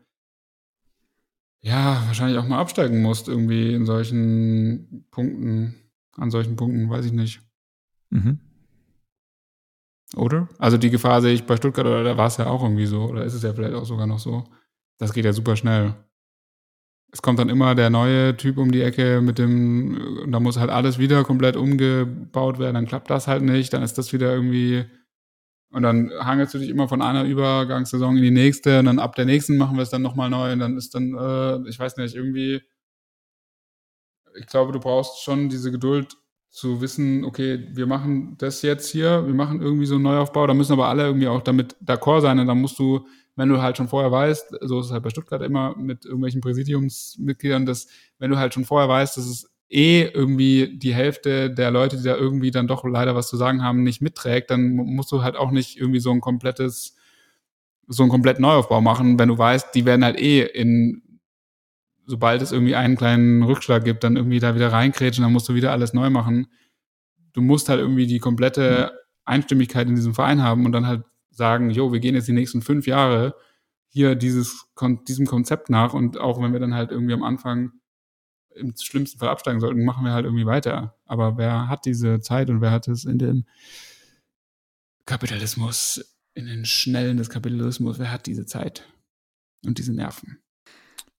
[1.61, 5.75] ja, wahrscheinlich auch mal absteigen musst, irgendwie in solchen Punkten,
[6.13, 7.41] an solchen Punkten, weiß ich nicht.
[8.11, 8.39] Mhm.
[10.17, 10.49] Oder?
[10.59, 13.03] Also die Gefahr sehe ich bei Stuttgart, oder da war es ja auch irgendwie so,
[13.05, 14.45] oder ist es ja vielleicht auch sogar noch so.
[14.99, 15.95] Das geht ja super schnell.
[17.15, 20.59] Es kommt dann immer der neue Typ um die Ecke mit dem, und da muss
[20.59, 24.35] halt alles wieder komplett umgebaut werden, dann klappt das halt nicht, dann ist das wieder
[24.35, 24.85] irgendwie,
[25.71, 29.15] und dann hangelst du dich immer von einer Übergangssaison in die nächste, und dann ab
[29.15, 31.99] der nächsten machen wir es dann nochmal neu, und dann ist dann, äh, ich weiß
[31.99, 32.63] nicht, irgendwie,
[34.37, 36.17] ich glaube, du brauchst schon diese Geduld
[36.51, 40.55] zu wissen, okay, wir machen das jetzt hier, wir machen irgendwie so einen Neuaufbau, da
[40.55, 43.07] müssen aber alle irgendwie auch damit d'accord sein und dann musst du,
[43.37, 46.41] wenn du halt schon vorher weißt, so ist es halt bei Stuttgart immer mit irgendwelchen
[46.41, 51.71] Präsidiumsmitgliedern, dass wenn du halt schon vorher weißt, dass es eh irgendwie die Hälfte der
[51.71, 54.85] Leute, die da irgendwie dann doch leider was zu sagen haben, nicht mitträgt, dann mu-
[54.85, 56.97] musst du halt auch nicht irgendwie so ein komplettes,
[57.89, 61.03] so einen kompletten Neuaufbau machen, wenn du weißt, die werden halt eh in
[62.07, 65.55] sobald es irgendwie einen kleinen Rückschlag gibt, dann irgendwie da wieder reinkrätschen, dann musst du
[65.55, 66.49] wieder alles neu machen.
[67.33, 68.93] Du musst halt irgendwie die komplette
[69.25, 71.05] Einstimmigkeit in diesem Verein haben und dann halt
[71.37, 73.35] sagen, jo, wir gehen jetzt die nächsten fünf Jahre
[73.89, 74.67] hier dieses,
[75.09, 77.73] diesem Konzept nach und auch wenn wir dann halt irgendwie am Anfang
[78.57, 80.97] im schlimmsten Fall absteigen sollten, machen wir halt irgendwie weiter.
[81.07, 83.45] Aber wer hat diese Zeit und wer hat es in dem
[85.07, 88.89] Kapitalismus, in den Schnellen des Kapitalismus, wer hat diese Zeit
[89.65, 90.39] und diese Nerven?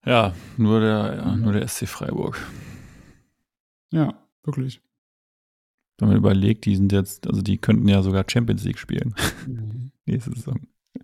[0.06, 1.42] Ja, nur der, ja, Mhm.
[1.44, 2.38] nur der SC Freiburg.
[3.92, 4.14] Ja,
[4.44, 4.82] wirklich.
[5.98, 9.16] Wenn man überlegt, die sind jetzt, also die könnten ja sogar Champions League spielen
[9.48, 9.92] Mhm.
[10.06, 10.60] Nächste Saison.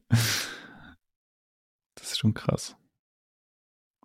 [0.10, 2.76] Das ist schon krass.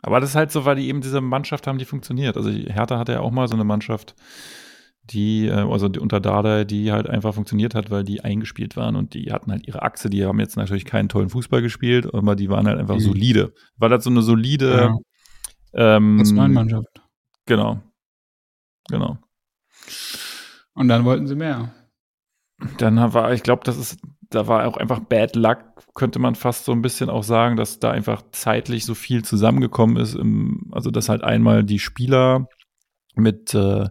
[0.03, 2.37] Aber das ist halt so, weil die eben diese Mannschaft haben, die funktioniert.
[2.37, 4.15] Also Hertha hatte ja auch mal so eine Mannschaft,
[5.05, 8.97] die, äh, also die unter Dada, die halt einfach funktioniert hat, weil die eingespielt waren
[8.97, 12.37] und die hatten halt ihre Achse, die haben jetzt natürlich keinen tollen Fußball gespielt, aber
[12.37, 13.01] die waren halt einfach Mhm.
[13.01, 13.55] solide.
[13.77, 14.91] War das so eine solide
[15.75, 15.97] Ja.
[15.97, 17.03] ähm, Nationalmannschaft.
[17.47, 17.81] Genau.
[18.89, 19.19] Genau.
[20.75, 21.73] Und dann wollten sie mehr.
[22.79, 23.99] Dann war, ich glaube, das ist,
[24.37, 25.59] da war auch einfach Bad Luck,
[25.95, 29.97] könnte man fast so ein bisschen auch sagen, dass da einfach zeitlich so viel zusammengekommen
[29.97, 30.15] ist.
[30.15, 32.49] Im, also, dass halt einmal die Spieler
[33.15, 33.87] mit äh,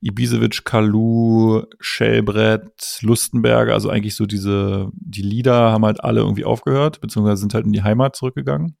[0.00, 7.00] Ibisevic, Kalu, Schellbrett, Lustenberger, also eigentlich so diese, die Lieder haben halt alle irgendwie aufgehört,
[7.00, 8.76] beziehungsweise sind halt in die Heimat zurückgegangen.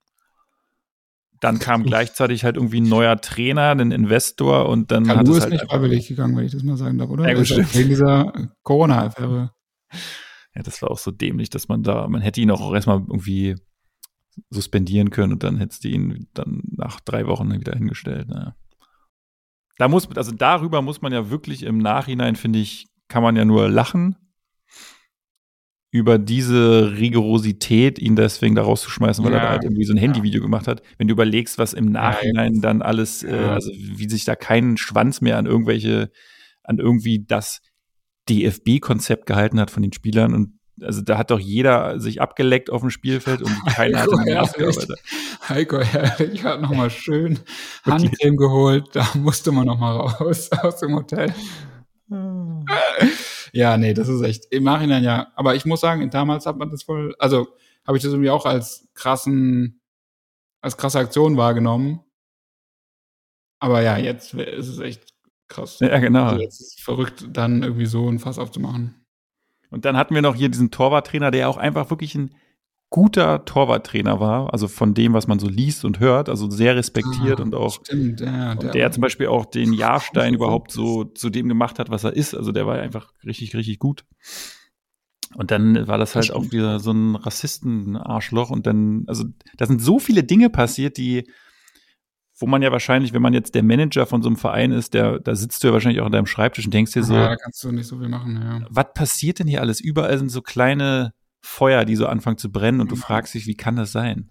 [1.40, 5.36] Dann kam gleichzeitig halt irgendwie ein neuer Trainer, ein Investor und dann hat Kalu es
[5.36, 7.28] ist halt nicht freiwillig gegangen, wenn ich das mal sagen darf, oder?
[7.28, 7.74] Ja, gut, Also stimmt.
[7.76, 9.52] Wegen dieser Corona-Affäre.
[10.54, 13.56] Ja, das war auch so dämlich, dass man da, man hätte ihn auch erstmal irgendwie
[14.50, 18.28] suspendieren können und dann hättest du ihn dann nach drei Wochen wieder hingestellt.
[18.28, 18.54] Naja.
[19.78, 23.44] Da muss, also darüber muss man ja wirklich im Nachhinein, finde ich, kann man ja
[23.44, 24.16] nur lachen.
[25.90, 29.44] Über diese Rigorosität, ihn deswegen da rauszuschmeißen, weil er Ja.
[29.44, 30.82] da halt irgendwie so ein Handyvideo gemacht hat.
[30.98, 35.20] Wenn du überlegst, was im Nachhinein dann alles, äh, also wie sich da kein Schwanz
[35.20, 36.10] mehr an irgendwelche,
[36.64, 37.60] an irgendwie das
[38.28, 42.80] DFB-Konzept gehalten hat von den Spielern und also da hat doch jeder sich abgeleckt auf
[42.80, 44.76] dem Spielfeld und keiner hat Heiko eine Maske Herrlich.
[44.76, 45.02] gearbeitet.
[45.48, 47.38] Heiko Herrlich hat nochmal schön
[47.84, 48.86] Handcreme geholt.
[48.92, 51.32] Da musste man nochmal raus aus dem Hotel.
[53.52, 55.28] Ja, nee, das ist echt im Nachhinein ja.
[55.36, 57.48] Aber ich muss sagen, damals hat man das voll, also
[57.86, 59.80] habe ich das irgendwie auch als krassen,
[60.60, 62.00] als krasse Aktion wahrgenommen.
[63.60, 65.13] Aber ja, jetzt ist es echt
[65.48, 65.78] krass.
[65.80, 66.24] Ja, genau.
[66.24, 69.04] Also jetzt ist verrückt, dann irgendwie so ein Fass aufzumachen.
[69.70, 72.34] Und dann hatten wir noch hier diesen Torwarttrainer, der auch einfach wirklich ein
[72.90, 77.40] guter Torwarttrainer war, also von dem, was man so liest und hört, also sehr respektiert
[77.40, 78.52] Ah, und auch Stimmt, ja.
[78.52, 82.12] und der zum Beispiel auch den Jahrstein überhaupt so zu dem gemacht hat, was er
[82.12, 82.36] ist.
[82.36, 84.04] Also der war einfach richtig, richtig gut.
[85.34, 86.52] Und dann war das halt auch stimmt.
[86.52, 88.50] wieder so ein Rassisten-Arschloch.
[88.50, 89.24] Und dann, also
[89.56, 91.28] da sind so viele Dinge passiert, die,
[92.44, 95.18] wo man ja wahrscheinlich, wenn man jetzt der Manager von so einem Verein ist, der,
[95.18, 97.36] da sitzt du ja wahrscheinlich auch an deinem Schreibtisch und denkst dir so, ja, da
[97.36, 98.66] kannst du nicht so viel machen, ja.
[98.68, 99.80] was passiert denn hier alles?
[99.80, 103.00] Überall sind so kleine Feuer, die so anfangen zu brennen und du Mhm.
[103.00, 104.30] fragst dich, wie kann das sein?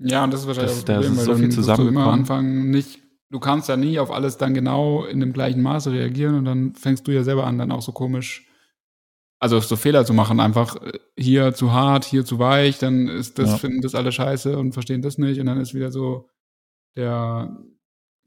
[0.00, 1.76] Ja, und das ist wahrscheinlich Das- das Problem, ist weil so viel wirst du immer
[1.76, 2.20] zusammengekommen.
[2.20, 6.34] anfangen, nicht, du kannst ja nie auf alles dann genau in dem gleichen Maße reagieren
[6.36, 8.44] und dann fängst du ja selber an, dann auch so komisch,
[9.40, 13.38] also so Fehler zu machen, einfach äh, hier zu hart, hier zu weich, dann ist
[13.38, 13.56] das, Ja.
[13.58, 16.28] finden das alle scheiße und verstehen das nicht und dann ist wieder so
[16.98, 17.56] der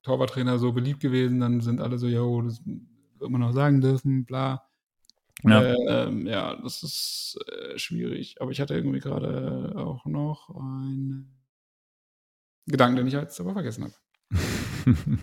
[0.04, 4.26] Torwarttrainer so beliebt gewesen, dann sind alle so, yo, das wird man noch sagen dürfen,
[4.26, 4.64] bla.
[5.44, 5.62] Ja.
[5.62, 8.38] Äh, ähm, ja, das ist äh, schwierig.
[8.40, 11.36] Aber ich hatte irgendwie gerade auch noch einen
[12.68, 13.94] Gedanken, den ich jetzt aber vergessen habe.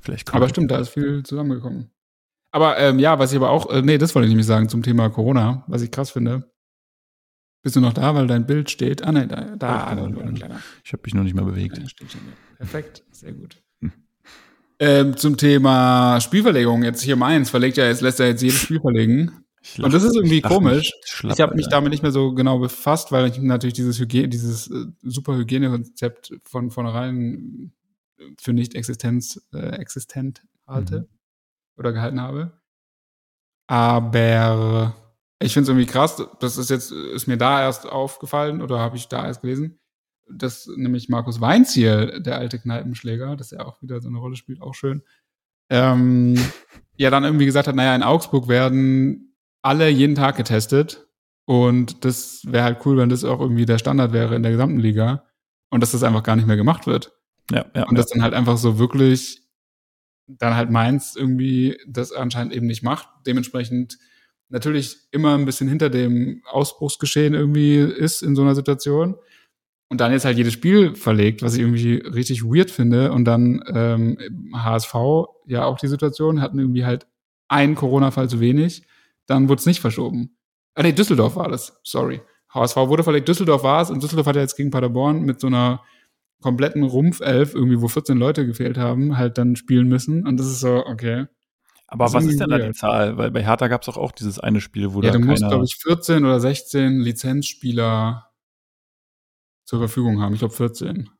[0.00, 1.90] Vielleicht kommt Aber stimmt, da ist viel zusammengekommen.
[2.50, 4.82] Aber ähm, ja, was ich aber auch, äh, nee, das wollte ich nämlich sagen zum
[4.82, 6.51] Thema Corona, was ich krass finde.
[7.62, 9.04] Bist du noch da, weil dein Bild steht?
[9.04, 10.32] Ah, nein, da, da, da, ja.
[10.32, 10.60] kleiner.
[10.84, 11.80] Ich habe mich noch nicht mal bewegt.
[12.56, 13.62] Perfekt, sehr gut.
[13.80, 13.92] Hm.
[14.80, 18.80] Ähm, zum Thema Spielverlegung, jetzt hier meins, verlegt ja jetzt, lässt er jetzt jedes Spiel
[18.80, 19.44] verlegen.
[19.62, 20.90] Ich Und das ist irgendwie ich lach komisch.
[21.04, 24.28] schlapp, ich habe mich damit nicht mehr so genau befasst, weil ich natürlich dieses Hygiene,
[24.28, 27.72] dieses äh, super Hygienekonzept von vornherein
[28.40, 31.06] für nicht existenz, äh, existent halte Mhm.
[31.76, 32.60] oder gehalten habe.
[33.68, 34.96] Aber
[35.42, 38.96] ich finde es irgendwie krass, das ist jetzt, ist mir da erst aufgefallen oder habe
[38.96, 39.78] ich da erst gelesen,
[40.30, 44.36] dass nämlich Markus Weinz hier, der alte Kneipenschläger, dass er auch wieder so eine Rolle
[44.36, 45.02] spielt, auch schön,
[45.70, 46.34] ähm,
[46.96, 51.06] ja dann irgendwie gesagt hat, naja, in Augsburg werden alle jeden Tag getestet
[51.44, 54.78] und das wäre halt cool, wenn das auch irgendwie der Standard wäre in der gesamten
[54.78, 55.24] Liga
[55.70, 57.12] und dass das einfach gar nicht mehr gemacht wird.
[57.50, 57.88] Ja, ja.
[57.88, 59.42] Und das dann halt einfach so wirklich
[60.26, 63.08] dann halt Mainz irgendwie das anscheinend eben nicht macht.
[63.26, 63.98] Dementsprechend
[64.52, 69.16] natürlich immer ein bisschen hinter dem Ausbruchsgeschehen irgendwie ist in so einer Situation.
[69.88, 73.12] Und dann jetzt halt jedes Spiel verlegt, was ich irgendwie richtig weird finde.
[73.12, 74.18] Und dann ähm,
[74.54, 74.94] HSV
[75.46, 77.06] ja auch die Situation, hatten irgendwie halt
[77.48, 78.84] einen Corona-Fall zu wenig.
[79.26, 80.36] Dann wurde es nicht verschoben.
[80.74, 81.78] Ah nee, Düsseldorf war das.
[81.82, 82.22] Sorry.
[82.54, 83.90] HSV wurde verlegt, Düsseldorf war es.
[83.90, 85.82] Und Düsseldorf hat ja jetzt gegen Paderborn mit so einer
[86.42, 90.26] kompletten Rumpfelf, irgendwie, wo 14 Leute gefehlt haben, halt dann spielen müssen.
[90.26, 91.26] Und das ist so, okay.
[91.92, 92.72] Aber was ist denn da die.
[92.72, 93.18] Zahl?
[93.18, 95.46] Weil bei Hertha gab es auch, auch dieses eine Spiel, wo Ja, da du musst,
[95.46, 98.30] glaube ich, 14 oder 16 Lizenzspieler
[99.64, 100.32] zur Verfügung haben.
[100.32, 101.10] Ich glaube 14.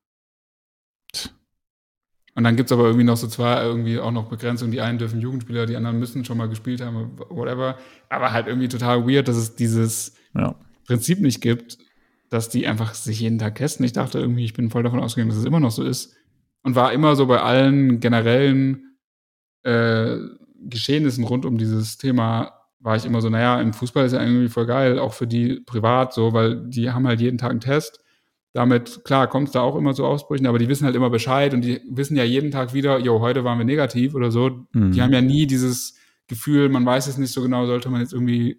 [2.35, 4.73] Und dann gibt's aber irgendwie noch so zwei, irgendwie auch noch Begrenzungen.
[4.73, 7.77] Die einen dürfen Jugendspieler, die anderen müssen schon mal gespielt haben, whatever.
[8.09, 10.55] Aber halt irgendwie total weird, dass es dieses ja.
[10.87, 11.77] Prinzip nicht gibt,
[12.31, 13.85] dass die einfach sich jeden Tag testen.
[13.85, 16.16] Ich dachte irgendwie, ich bin voll davon ausgegangen, dass es immer noch so ist.
[16.62, 18.97] Und war immer so bei allen generellen
[19.64, 20.16] äh,
[20.68, 24.48] Geschehnissen rund um dieses Thema, war ich immer so, naja, im Fußball ist ja irgendwie
[24.48, 28.00] voll geil, auch für die privat so, weil die haben halt jeden Tag einen Test.
[28.54, 31.54] Damit, klar, kommt es da auch immer zu Ausbrüchen, aber die wissen halt immer Bescheid
[31.54, 34.66] und die wissen ja jeden Tag wieder, jo, heute waren wir negativ oder so.
[34.72, 34.92] Mhm.
[34.92, 35.96] Die haben ja nie dieses
[36.26, 38.56] Gefühl, man weiß es nicht so genau, sollte man jetzt irgendwie äh,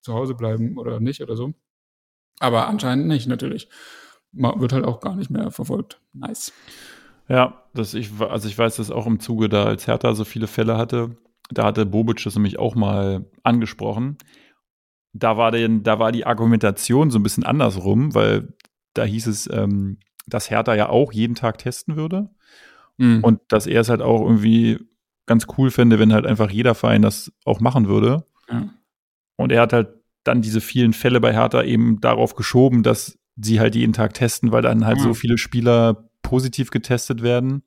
[0.00, 1.52] zu Hause bleiben oder nicht oder so.
[2.40, 3.68] Aber anscheinend nicht, natürlich.
[4.32, 6.00] Ma- Wird halt auch gar nicht mehr verfolgt.
[6.12, 6.52] Nice.
[7.28, 10.46] Ja, das ich, also ich weiß das auch im Zuge, da als Hertha so viele
[10.46, 11.16] Fälle hatte,
[11.50, 14.18] da hatte Bobic das nämlich auch mal angesprochen.
[15.12, 18.52] Da war, den, da war die Argumentation so ein bisschen andersrum, weil
[18.94, 22.30] da hieß es, ähm, dass Hertha ja auch jeden Tag testen würde
[22.98, 23.22] Mhm.
[23.22, 24.78] und dass er es halt auch irgendwie
[25.26, 28.24] ganz cool fände, wenn halt einfach jeder Verein das auch machen würde.
[28.50, 28.68] ja.
[29.36, 29.88] Und er hat halt
[30.24, 34.50] dann diese vielen Fälle bei Hertha eben darauf geschoben, dass sie halt jeden Tag testen,
[34.50, 35.02] weil dann halt Ah.
[35.02, 37.62] so viele Spieler positiv getestet werden,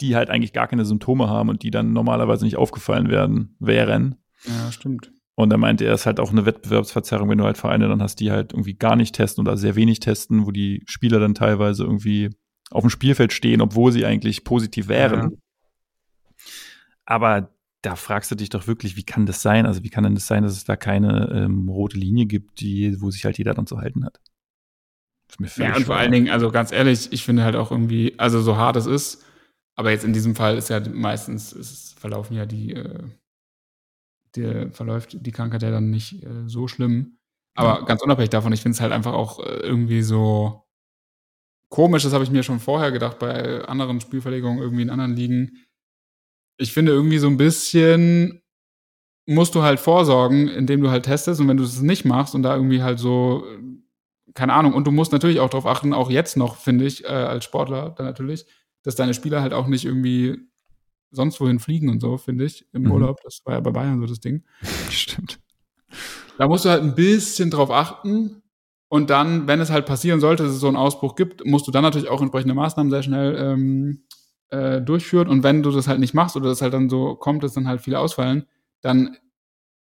[0.00, 4.16] die halt eigentlich gar keine Symptome haben und die dann normalerweise nicht aufgefallen werden, wären.
[4.44, 5.12] ja, stimmt.
[5.34, 8.16] Und er meinte, er ist halt auch eine Wettbewerbsverzerrung, wenn du halt Vereine dann hast,
[8.16, 11.82] die halt irgendwie gar nicht testen oder sehr wenig testen, wo die Spieler dann teilweise
[11.84, 12.30] irgendwie
[12.70, 15.38] auf dem Spielfeld stehen, obwohl sie eigentlich positiv wären.
[17.06, 17.50] Aber
[17.82, 19.66] da fragst du dich doch wirklich, wie kann das sein?
[19.66, 23.00] Also wie kann denn das sein, dass es da keine ähm, rote Linie gibt, die,
[23.00, 24.20] wo sich halt jeder dann zu halten hat?
[25.26, 27.56] Das ist mir völlig Ja, und vor allen Dingen, also ganz ehrlich, ich finde halt
[27.56, 29.24] auch irgendwie, also so hart es ist,
[29.76, 33.04] aber jetzt in diesem Fall ist ja meistens, ist, verlaufen ja die, äh,
[34.36, 37.18] der verläuft die Krankheit ja dann nicht äh, so schlimm.
[37.56, 37.84] Aber Ja.
[37.84, 40.64] ganz unabhängig davon, ich finde es halt einfach auch äh, irgendwie so
[41.68, 45.58] komisch, das habe ich mir schon vorher gedacht bei anderen Spielverlegungen irgendwie in anderen Ligen.
[46.58, 48.42] Ich finde irgendwie so ein bisschen
[49.26, 52.42] musst du halt vorsorgen, indem du halt testest und wenn du es nicht machst und
[52.42, 53.44] da irgendwie halt so
[54.34, 57.08] keine Ahnung und du musst natürlich auch darauf achten, auch jetzt noch finde ich äh,
[57.08, 58.46] als Sportler dann natürlich,
[58.82, 60.38] dass deine Spieler halt auch nicht irgendwie
[61.10, 62.92] sonst wohin fliegen und so, finde ich, im mhm.
[62.92, 63.20] Urlaub.
[63.22, 64.44] Das war ja bei Bayern so das Ding.
[64.90, 65.40] Stimmt.
[66.38, 68.42] Da musst du halt ein bisschen drauf achten.
[68.88, 71.70] Und dann, wenn es halt passieren sollte, dass es so einen Ausbruch gibt, musst du
[71.70, 74.02] dann natürlich auch entsprechende Maßnahmen sehr schnell ähm,
[74.48, 75.28] äh, durchführen.
[75.28, 77.68] Und wenn du das halt nicht machst oder das halt dann so kommt, dass dann
[77.68, 78.46] halt viele ausfallen,
[78.80, 79.16] dann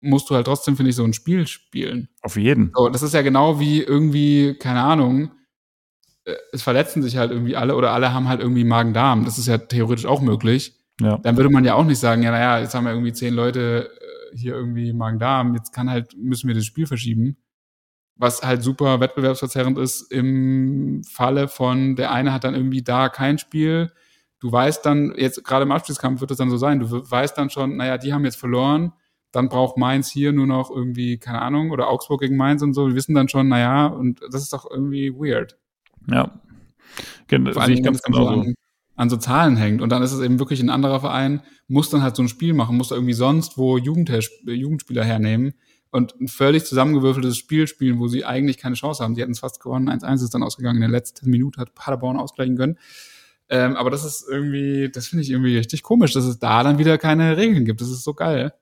[0.02, 2.10] musst du halt trotzdem, finde ich, so ein Spiel spielen.
[2.22, 2.72] Auf jeden.
[2.76, 5.32] So, das ist ja genau wie irgendwie, keine Ahnung,
[6.52, 9.26] es verletzen sich halt irgendwie alle oder alle haben halt irgendwie Magen-Darm.
[9.26, 10.76] Das ist ja theoretisch auch möglich.
[11.02, 11.18] Ja.
[11.18, 13.90] Dann würde man ja auch nicht sagen, ja, naja, jetzt haben wir irgendwie zehn Leute
[14.34, 17.38] äh, hier irgendwie Magen-Darm, jetzt kann halt, müssen wir das Spiel verschieben.
[18.16, 23.38] Was halt super wettbewerbsverzerrend ist im Falle von, der eine hat dann irgendwie da kein
[23.38, 23.94] Spiel.
[24.42, 27.50] Du weißt dann, jetzt gerade im Abschlusskampf wird es dann so sein, du weißt dann
[27.50, 28.92] schon, naja, die haben jetzt verloren,
[29.32, 32.88] dann braucht Mainz hier nur noch irgendwie, keine Ahnung, oder Augsburg gegen Mainz und so.
[32.88, 35.58] Wir wissen dann schon, naja, und das ist doch irgendwie weird.
[36.12, 36.32] Ja.
[37.28, 38.54] Genau, sehe ich ganz genau so
[39.00, 39.82] an so Zahlen hängt.
[39.82, 42.54] Und dann ist es eben wirklich ein anderer Verein, muss dann halt so ein Spiel
[42.54, 44.12] machen, muss da irgendwie sonst wo Jugend
[44.46, 45.54] Jugendspieler hernehmen
[45.90, 49.16] und ein völlig zusammengewürfeltes Spiel spielen, wo sie eigentlich keine Chance haben.
[49.16, 50.78] Sie hätten es fast gewonnen, 1-1 ist dann ausgegangen.
[50.78, 52.78] In der letzten Minute hat Paderborn ausgleichen können.
[53.48, 56.78] Ähm, aber das ist irgendwie, das finde ich irgendwie richtig komisch, dass es da dann
[56.78, 57.80] wieder keine Regeln gibt.
[57.80, 58.54] Das ist so geil.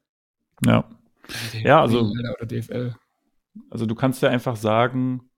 [0.63, 0.85] Ja.
[1.63, 2.01] Ja, also.
[2.01, 2.95] Oder DFL.
[3.71, 5.29] Also du kannst ja einfach sagen,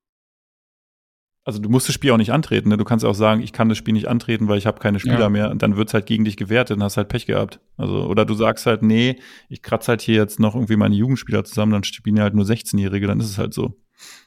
[1.49, 2.69] also du musst das Spiel auch nicht antreten.
[2.69, 2.77] Ne?
[2.77, 5.19] Du kannst auch sagen, ich kann das Spiel nicht antreten, weil ich habe keine Spieler
[5.19, 5.29] ja.
[5.29, 5.49] mehr.
[5.49, 7.59] Und dann wird's halt gegen dich gewertet und hast halt Pech gehabt.
[7.75, 9.19] Also, oder du sagst halt, nee,
[9.49, 12.45] ich kratze halt hier jetzt noch irgendwie meine Jugendspieler zusammen, dann spielen ja halt nur
[12.45, 13.81] 16-Jährige, dann ist es halt so.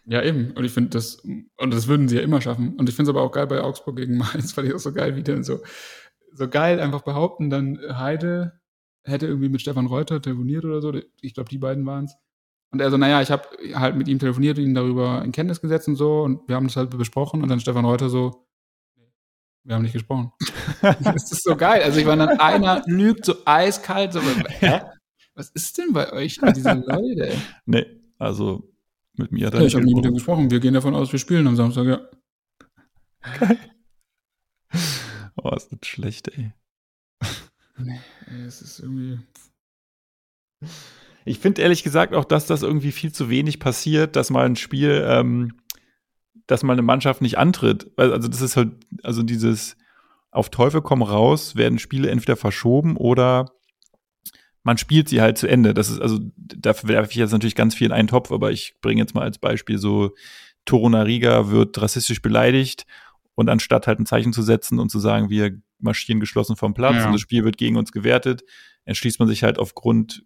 [0.05, 0.51] Ja, eben.
[0.57, 1.23] Und ich finde das,
[1.57, 2.75] und das würden sie ja immer schaffen.
[2.77, 4.93] Und ich finde es aber auch geil bei Augsburg gegen Mainz, weil ich auch so
[4.93, 5.61] geil, wie dann so,
[6.35, 8.61] so geil einfach behaupten, dann Heide
[9.05, 10.93] hätte irgendwie mit Stefan Reuter telefoniert oder so.
[11.20, 12.16] Ich glaube, die beiden waren's
[12.73, 15.89] und er so, naja, ich habe halt mit ihm telefoniert, ihn darüber in Kenntnis gesetzt
[15.89, 18.47] und so und wir haben das halt besprochen und dann Stefan Reuter so,
[19.64, 20.33] wir haben nicht gesprochen.
[20.81, 21.83] das ist so geil.
[21.83, 24.81] Also ich war dann, einer lügt so eiskalt, so, hä?
[25.35, 27.33] Was ist denn bei euch mit diesen Leute?
[27.66, 27.87] Nee,
[28.18, 28.68] also
[29.14, 30.51] mit mir hat er ja, Ich habe nie mit ihm gesprochen.
[30.51, 32.01] Wir gehen davon aus, wir spielen am Samstag, ja.
[33.39, 33.59] Geil.
[35.35, 36.53] Oh, ist das schlecht, ey.
[37.79, 38.01] Nee,
[38.47, 39.18] es ist irgendwie.
[41.25, 44.57] Ich finde ehrlich gesagt auch, dass das irgendwie viel zu wenig passiert, dass mal ein
[44.57, 45.55] Spiel, ähm,
[46.47, 47.91] dass mal eine Mannschaft nicht antritt.
[47.97, 49.77] Also das ist halt, also dieses
[50.31, 53.53] auf Teufel komm raus, werden Spiele entweder verschoben oder
[54.64, 55.75] man spielt sie halt zu Ende.
[55.75, 58.77] Das ist, also, dafür werfe ich jetzt natürlich ganz viel in einen Topf, aber ich
[58.81, 60.14] bringe jetzt mal als Beispiel so,
[60.64, 62.87] Torunariga wird rassistisch beleidigt
[63.35, 66.97] und anstatt halt ein Zeichen zu setzen und zu sagen, wir marschieren geschlossen vom Platz
[66.97, 67.07] ja.
[67.07, 68.45] und das Spiel wird gegen uns gewertet,
[68.85, 70.25] entschließt man sich halt aufgrund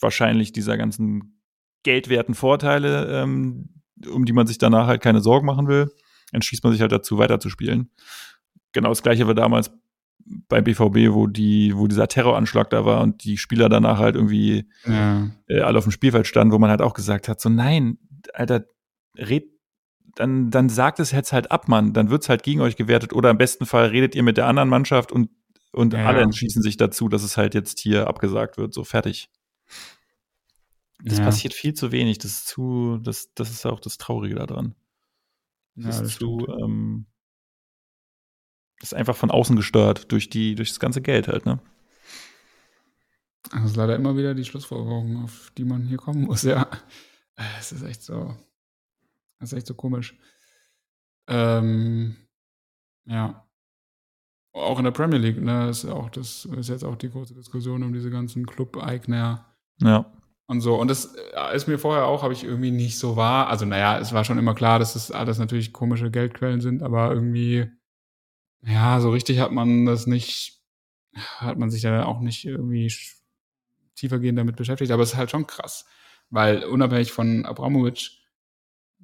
[0.00, 1.40] wahrscheinlich dieser ganzen
[1.82, 3.68] geldwerten Vorteile, ähm,
[4.12, 5.90] um die man sich danach halt keine Sorgen machen will,
[6.32, 7.90] entschließt man sich halt dazu, weiterzuspielen.
[8.72, 9.70] Genau das gleiche war damals
[10.48, 14.68] beim BVB, wo die, wo dieser Terroranschlag da war und die Spieler danach halt irgendwie
[14.84, 15.30] ja.
[15.48, 17.98] äh, alle auf dem Spielfeld standen, wo man halt auch gesagt hat, so nein,
[18.34, 18.64] Alter,
[19.16, 19.44] red,
[20.16, 23.30] dann, dann sagt es jetzt halt ab, Mann, dann wird's halt gegen euch gewertet oder
[23.30, 25.30] im besten Fall redet ihr mit der anderen Mannschaft und,
[25.72, 26.06] und ja.
[26.06, 29.28] alle entschließen sich dazu, dass es halt jetzt hier abgesagt wird, so fertig.
[31.02, 31.24] Das ja.
[31.24, 32.18] passiert viel zu wenig.
[32.18, 34.74] Das ist zu, das, das ist auch das Traurige daran.
[35.74, 37.06] Das ja, ist das zu, ähm,
[38.80, 41.60] das ist einfach von außen gesteuert durch die, durch das ganze Geld halt, ne?
[43.50, 46.68] Das ist leider immer wieder die Schlussfolgerung, auf die man hier kommen muss, ja.
[47.58, 48.34] Es ist echt so,
[49.38, 50.18] es ist echt so komisch.
[51.28, 52.16] Ähm,
[53.04, 53.46] ja.
[54.52, 57.82] Auch in der Premier League, ne, ist auch das ist jetzt auch die große Diskussion
[57.82, 59.54] um diese ganzen Club-Eigner.
[59.82, 60.10] Ja
[60.46, 60.76] und so.
[60.76, 63.48] Und das äh, ist mir vorher auch, habe ich irgendwie nicht so wahr.
[63.48, 67.12] Also, naja, es war schon immer klar, dass das alles natürlich komische Geldquellen sind, aber
[67.12, 67.70] irgendwie,
[68.62, 70.62] ja, so richtig hat man das nicht,
[71.38, 72.92] hat man sich da auch nicht irgendwie
[73.94, 74.90] tiefergehend damit beschäftigt.
[74.92, 75.86] Aber es ist halt schon krass,
[76.30, 78.18] weil unabhängig von Abramowitsch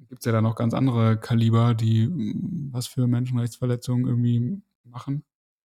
[0.09, 5.23] gibt's ja da noch ganz andere Kaliber, die mm, was für Menschenrechtsverletzungen irgendwie machen.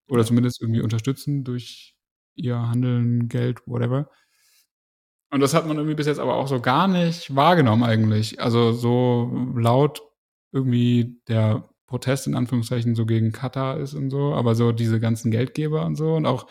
[0.08, 1.94] Oder zumindest irgendwie unterstützen durch
[2.34, 4.08] ihr Handeln, Geld, whatever.
[5.30, 8.40] Und das hat man irgendwie bis jetzt aber auch so gar nicht wahrgenommen eigentlich.
[8.40, 10.02] Also so laut
[10.52, 15.30] irgendwie der Protest in Anführungszeichen so gegen Katar ist und so, aber so diese ganzen
[15.30, 16.46] Geldgeber und so und auch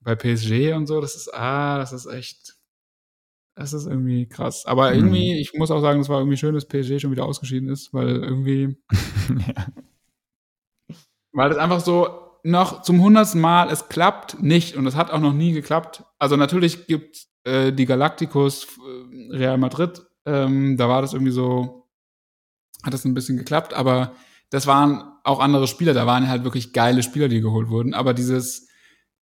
[0.00, 2.56] bei PSG und so, das ist, ah, das ist echt,
[3.56, 4.64] das ist irgendwie krass.
[4.66, 4.96] Aber mhm.
[4.96, 5.38] irgendwie, mhm.
[5.40, 8.08] ich muss auch sagen, es war irgendwie schön, dass PSG schon wieder ausgeschieden ist, weil
[8.08, 8.76] irgendwie,
[9.46, 9.66] ja.
[11.32, 15.20] Weil das einfach so noch zum hundertsten Mal, es klappt nicht und es hat auch
[15.20, 16.04] noch nie geklappt.
[16.18, 21.88] Also natürlich gibt äh, die Galacticos äh, Real Madrid, ähm, da war das irgendwie so,
[22.82, 24.14] hat das ein bisschen geklappt, aber
[24.50, 28.14] das waren auch andere Spieler, da waren halt wirklich geile Spieler, die geholt wurden, aber
[28.14, 28.68] dieses,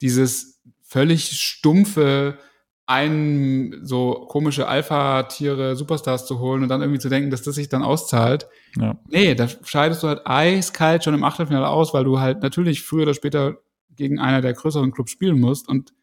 [0.01, 2.39] dieses völlig stumpfe,
[2.87, 7.69] ein so komische Alpha-Tiere, Superstars zu holen und dann irgendwie zu denken, dass das sich
[7.69, 8.47] dann auszahlt.
[8.77, 8.99] Ja.
[9.09, 13.05] Nee, da scheidest du halt eiskalt schon im Achtelfinale aus, weil du halt natürlich früher
[13.05, 13.59] oder später
[13.91, 15.95] gegen einer der größeren Clubs spielen musst und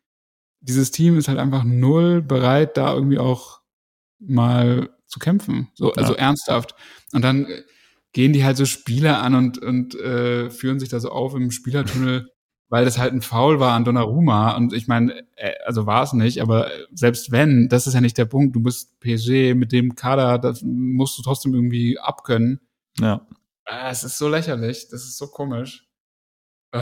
[0.62, 3.62] dieses Team ist halt einfach null bereit, da irgendwie auch
[4.20, 6.76] mal zu kämpfen, so also ernsthaft.
[7.12, 7.48] Und dann
[8.14, 11.52] gehen die halt so Spiele an und und äh, führen sich da so auf im
[11.52, 12.32] Spielertunnel
[12.72, 14.56] weil das halt ein Foul war an Donnarumma.
[14.56, 18.18] Und ich meine, äh, also war es nicht, aber selbst wenn, das ist ja nicht
[18.18, 18.56] der Punkt.
[18.56, 22.62] Du bist PSG mit dem Kader, das musst du trotzdem irgendwie abkönnen.
[22.98, 23.28] Ja.
[23.66, 25.86] Ah, es ist so lächerlich, das ist so komisch.
[26.72, 26.80] Äh.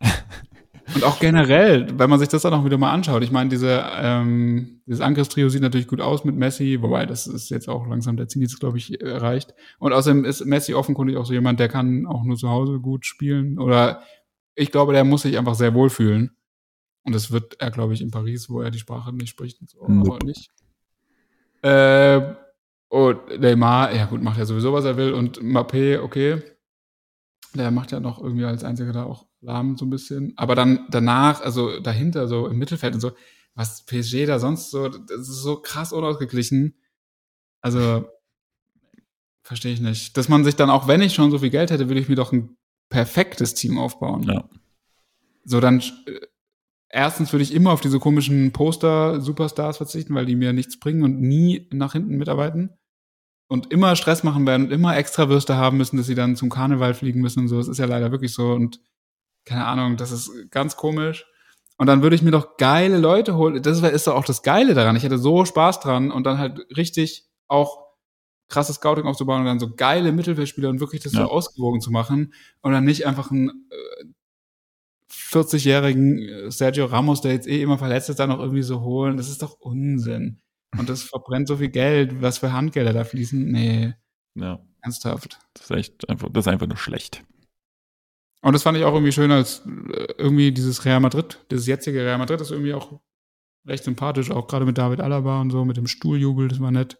[0.94, 3.84] Und auch generell, wenn man sich das dann auch wieder mal anschaut, ich meine, diese,
[3.96, 8.16] ähm, dieses Angriffstrio sieht natürlich gut aus mit Messi, wobei das ist jetzt auch langsam
[8.16, 9.54] der Zenit, glaube ich, erreicht.
[9.78, 13.06] Und außerdem ist Messi offenkundig auch so jemand, der kann auch nur zu Hause gut
[13.06, 13.58] spielen.
[13.58, 14.02] Oder
[14.54, 16.36] ich glaube, der muss sich einfach sehr wohlfühlen.
[17.04, 19.86] Und das wird er, glaube ich, in Paris, wo er die Sprache nicht spricht, so,
[19.88, 20.24] nope.
[20.24, 20.50] nicht.
[21.62, 22.34] Äh,
[22.88, 25.14] und Neymar, ja gut, macht ja sowieso, was er will.
[25.14, 26.42] Und Mappé, okay.
[27.54, 30.32] Der macht ja noch irgendwie als einziger da auch lahm so ein bisschen.
[30.36, 33.12] Aber dann danach, also dahinter, so im Mittelfeld und so,
[33.54, 36.74] was PSG da sonst so, das ist so krass unausgeglichen.
[37.60, 38.06] Also,
[39.42, 40.16] verstehe ich nicht.
[40.16, 42.16] Dass man sich dann, auch wenn ich schon so viel Geld hätte, würde ich mir
[42.16, 42.56] doch ein
[42.88, 44.22] perfektes Team aufbauen.
[44.22, 44.48] Ja.
[45.44, 46.20] So, dann äh,
[46.88, 51.20] erstens würde ich immer auf diese komischen Poster-Superstars verzichten, weil die mir nichts bringen und
[51.20, 52.70] nie nach hinten mitarbeiten.
[53.48, 56.48] Und immer Stress machen werden und immer extra Würste haben müssen, dass sie dann zum
[56.48, 57.58] Karneval fliegen müssen und so.
[57.58, 58.52] Das ist ja leider wirklich so.
[58.52, 58.80] Und
[59.44, 61.26] keine Ahnung, das ist ganz komisch.
[61.78, 63.62] Und dann würde ich mir doch geile Leute holen.
[63.62, 64.94] Das ist doch auch das Geile daran.
[64.94, 67.82] Ich hätte so Spaß dran und dann halt richtig auch
[68.48, 71.22] krasses Scouting aufzubauen und dann so geile Mittelfeldspieler und wirklich das ja.
[71.22, 74.04] so ausgewogen zu machen und dann nicht einfach einen äh,
[75.10, 79.16] 40-jährigen äh, Sergio Ramos, der jetzt eh immer verletzt ist, dann noch irgendwie so holen.
[79.16, 80.40] Das ist doch Unsinn.
[80.78, 83.50] Und das verbrennt so viel Geld, was für Handgelder da fließen.
[83.50, 83.94] Nee.
[84.34, 84.60] Ja.
[84.82, 85.38] Ernsthaft.
[85.54, 87.24] Das ist echt einfach, das ist einfach nur schlecht.
[88.42, 92.04] Und das fand ich auch irgendwie schön, als äh, irgendwie dieses Real Madrid, dieses jetzige
[92.04, 93.00] Real Madrid ist irgendwie auch
[93.66, 96.98] recht sympathisch, auch gerade mit David Alaba und so, mit dem Stuhljubel, das war nett.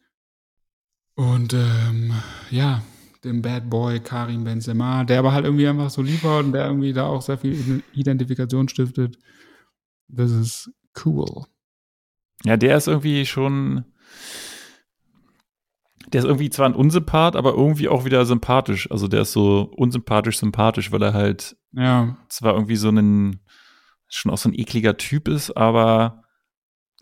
[1.15, 2.13] Und ähm,
[2.51, 2.83] ja,
[3.25, 6.93] dem Bad Boy Karim Benzema, der aber halt irgendwie einfach so liefert und der irgendwie
[6.93, 9.19] da auch sehr viel Identifikation stiftet.
[10.09, 10.71] Das ist
[11.05, 11.45] cool.
[12.45, 13.85] Ja, der ist irgendwie schon,
[16.13, 18.91] der ist irgendwie zwar ein Unsympath, aber irgendwie auch wieder sympathisch.
[18.91, 22.17] Also der ist so unsympathisch sympathisch, weil er halt ja.
[22.29, 23.41] zwar irgendwie so ein
[24.09, 26.25] schon auch so ein ekliger Typ ist, aber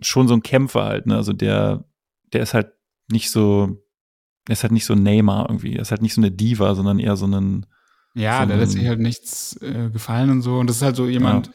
[0.00, 1.16] schon so ein Kämpfer halt, ne?
[1.16, 1.84] Also der
[2.32, 2.72] der ist halt
[3.10, 3.82] nicht so
[4.46, 6.74] der ist halt nicht so ein Neymar irgendwie, er ist halt nicht so eine Diva,
[6.74, 7.66] sondern eher so ein
[8.14, 10.96] ja, so der lässt sich halt nichts äh, gefallen und so und das ist halt
[10.96, 11.52] so jemand ja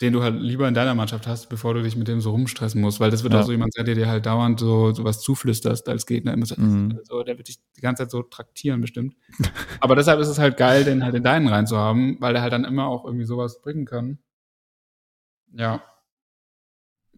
[0.00, 2.80] den du halt lieber in deiner Mannschaft hast, bevor du dich mit dem so rumstressen
[2.80, 3.40] musst, weil das wird ja.
[3.40, 6.32] auch so jemand sein, der dir halt dauernd so, so was zuflüsterst als Gegner.
[6.32, 6.98] Immer so, mhm.
[7.02, 9.14] so, der wird dich die ganze Zeit so traktieren bestimmt.
[9.80, 12.40] Aber deshalb ist es halt geil, den halt in deinen rein zu haben, weil der
[12.42, 14.18] halt dann immer auch irgendwie sowas bringen kann.
[15.52, 15.82] Ja.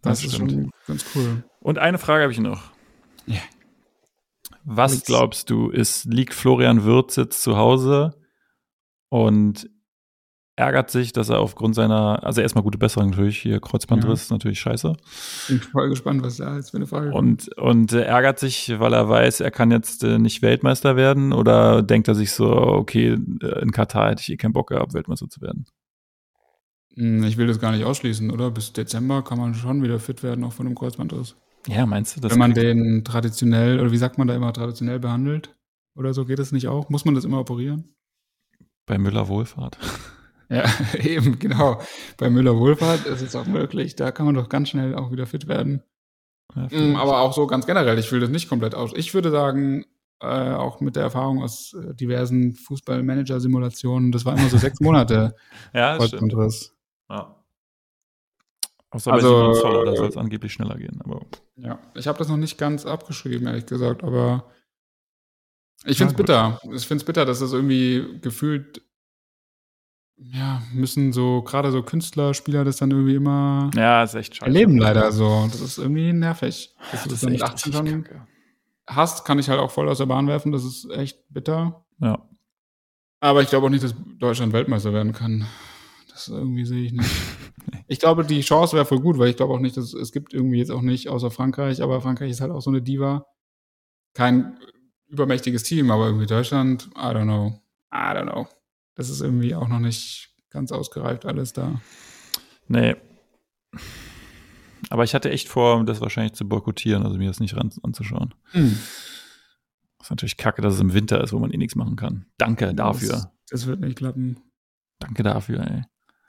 [0.03, 0.51] Das, das ist stimmt.
[0.51, 1.45] schon ganz cool.
[1.61, 2.72] Und eine Frage habe ich noch.
[3.26, 3.41] Ja.
[4.64, 8.14] Was glaubst du, ist, liegt Florian Würz jetzt zu Hause
[9.09, 9.68] und
[10.57, 14.35] ärgert sich, dass er aufgrund seiner, also erstmal gute Besserung natürlich, hier Kreuzbandriss, ja.
[14.35, 14.95] natürlich scheiße.
[15.49, 18.93] Bin voll gespannt, was da ist für eine Frage Und, und äh, ärgert sich, weil
[18.93, 23.19] er weiß, er kann jetzt äh, nicht Weltmeister werden oder denkt er sich so, okay,
[23.43, 25.65] äh, in Katar hätte ich eh keinen Bock gehabt, Weltmeister zu werden?
[26.97, 28.51] Hm, ich will das gar nicht ausschließen, oder?
[28.51, 31.35] Bis Dezember kann man schon wieder fit werden, auch von einem Kreuzbandriss.
[31.67, 32.33] Ja, meinst du das?
[32.33, 35.55] Wenn man den traditionell, oder wie sagt man da immer, traditionell behandelt?
[35.95, 36.91] Oder so geht es nicht auch?
[36.91, 37.95] Muss man das immer operieren?
[38.87, 39.79] Bei Müller Wohlfahrt.
[40.53, 40.67] Ja,
[41.03, 41.81] eben, genau.
[42.19, 43.97] Bei Müller Wohlfahrt ist es auch möglich.
[43.97, 45.83] Da kann man doch ganz schnell auch wieder fit werden.
[46.55, 48.93] Ja, mm, aber auch so ganz generell, ich will das nicht komplett aus.
[48.95, 49.87] Ich würde sagen,
[50.21, 55.35] äh, auch mit der Erfahrung aus äh, diversen Fußballmanager-Simulationen, das war immer so sechs Monate.
[55.73, 56.35] ja, das stimmt.
[57.09, 57.43] Ja.
[58.91, 61.01] Außer also, bei Zoller, da soll es angeblich schneller gehen.
[61.03, 61.23] Aber.
[61.57, 64.51] Ja, ich habe das noch nicht ganz abgeschrieben, ehrlich gesagt, aber
[65.87, 66.61] ich finde es bitter.
[66.75, 68.83] Ich finde es bitter, dass das irgendwie gefühlt
[70.17, 74.47] ja, müssen so, gerade so Künstler, Spieler das dann irgendwie immer ja, ist echt scheiße.
[74.47, 75.49] erleben leider so.
[75.51, 76.75] Das ist irgendwie nervig.
[76.91, 78.05] Dass das du das mit 18 schon
[78.87, 80.53] hast, kann ich halt auch voll aus der Bahn werfen.
[80.53, 81.85] Das ist echt bitter.
[82.01, 82.29] Ja.
[83.21, 85.47] Aber ich glaube auch nicht, dass Deutschland Weltmeister werden kann.
[86.09, 87.11] Das irgendwie sehe ich nicht.
[87.87, 90.35] ich glaube, die Chance wäre voll gut, weil ich glaube auch nicht, dass es gibt
[90.35, 93.27] irgendwie jetzt auch nicht, außer Frankreich, aber Frankreich ist halt auch so eine Diva.
[94.15, 94.59] Kein
[95.09, 97.61] übermächtiges Team, aber irgendwie Deutschland, I don't know.
[97.93, 98.49] I don't know.
[98.95, 101.80] Das ist irgendwie auch noch nicht ganz ausgereift alles da.
[102.68, 102.97] Nee.
[104.90, 108.34] Aber ich hatte echt vor, das wahrscheinlich zu boykottieren, also mir das nicht ran, anzuschauen.
[108.51, 108.78] Hm.
[109.99, 112.26] Das ist natürlich kacke, dass es im Winter ist, wo man eh nichts machen kann.
[112.36, 113.12] Danke dafür.
[113.12, 114.40] Das, das wird nicht klappen.
[114.99, 115.82] Danke dafür, ey.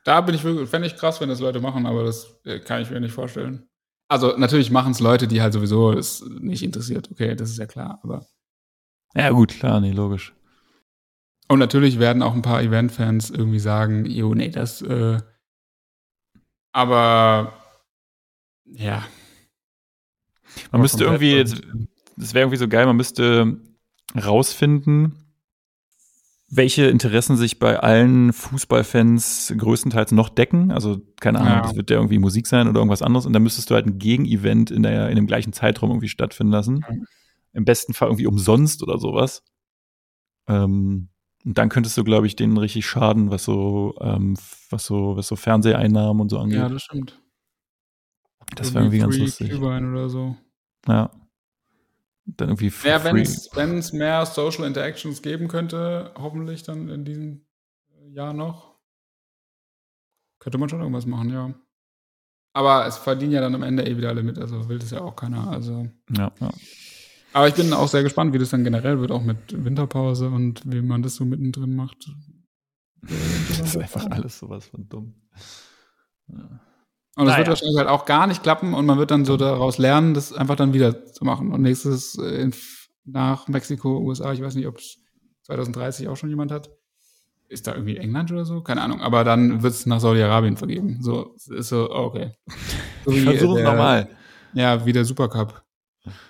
[0.05, 2.81] Da bin ich wirklich, fände ich krass, wenn das Leute machen, aber das äh, kann
[2.81, 3.67] ich mir nicht vorstellen.
[4.09, 7.09] Also natürlich machen es Leute, die halt sowieso es nicht interessiert.
[7.11, 8.25] Okay, das ist ja klar, aber.
[9.15, 10.33] Ja, gut, klar, nee, logisch.
[11.53, 15.19] Und natürlich werden auch ein paar Event-Fans irgendwie sagen, jo, nee, das, äh,
[16.71, 17.53] aber
[18.65, 19.05] ja.
[20.71, 21.43] Man müsste irgendwie,
[22.17, 23.59] das wäre irgendwie so geil, man müsste
[24.15, 25.13] rausfinden,
[26.49, 30.71] welche Interessen sich bei allen Fußballfans größtenteils noch decken.
[30.71, 31.61] Also, keine Ahnung, Ja.
[31.61, 33.27] das wird ja irgendwie Musik sein oder irgendwas anderes.
[33.27, 36.51] Und dann müsstest du halt ein Gegenevent in, der, in dem gleichen Zeitraum irgendwie stattfinden
[36.51, 36.83] lassen.
[37.53, 39.43] Im besten Fall irgendwie umsonst oder sowas.
[40.47, 41.09] Ähm,
[41.45, 44.37] und dann könntest du, glaube ich, denen richtig schaden, was so, ähm,
[44.69, 46.59] was so, was so Fernseheinnahmen und so angeht.
[46.59, 47.21] Ja, das stimmt.
[48.55, 49.49] das wäre irgendwie ganz lustig.
[49.49, 50.35] Glühwein oder so.
[50.87, 51.11] Ja.
[52.25, 57.45] Dann irgendwie Ja, wenn es mehr Social Interactions geben könnte, hoffentlich dann in diesem
[58.07, 58.75] Jahr noch,
[60.39, 61.53] könnte man schon irgendwas machen, ja.
[62.53, 65.01] Aber es verdienen ja dann am Ende eh wieder alle mit, also will das ja
[65.01, 65.47] auch keiner.
[65.49, 65.89] Also.
[66.15, 66.51] Ja, ja.
[67.33, 70.61] Aber ich bin auch sehr gespannt, wie das dann generell wird, auch mit Winterpause und
[70.71, 71.97] wie man das so mittendrin macht.
[73.01, 75.15] Das ist einfach alles sowas von dumm.
[76.27, 76.37] Ja.
[77.15, 77.37] Und das Naja.
[77.39, 80.33] wird wahrscheinlich halt auch gar nicht klappen und man wird dann so daraus lernen, das
[80.33, 81.51] einfach dann wieder zu machen.
[81.51, 82.53] Und nächstes äh, in,
[83.05, 84.97] nach Mexiko, USA, ich weiß nicht, ob es
[85.43, 86.71] 2030 auch schon jemand hat.
[87.49, 88.61] Ist da irgendwie England oder so?
[88.61, 89.01] Keine Ahnung.
[89.01, 90.99] Aber dann wird es nach Saudi-Arabien vergeben.
[91.01, 92.33] So, ist so, okay.
[93.05, 94.09] So Ich wie, versuche der- nochmal.
[94.53, 95.62] Ja, wie der Supercup.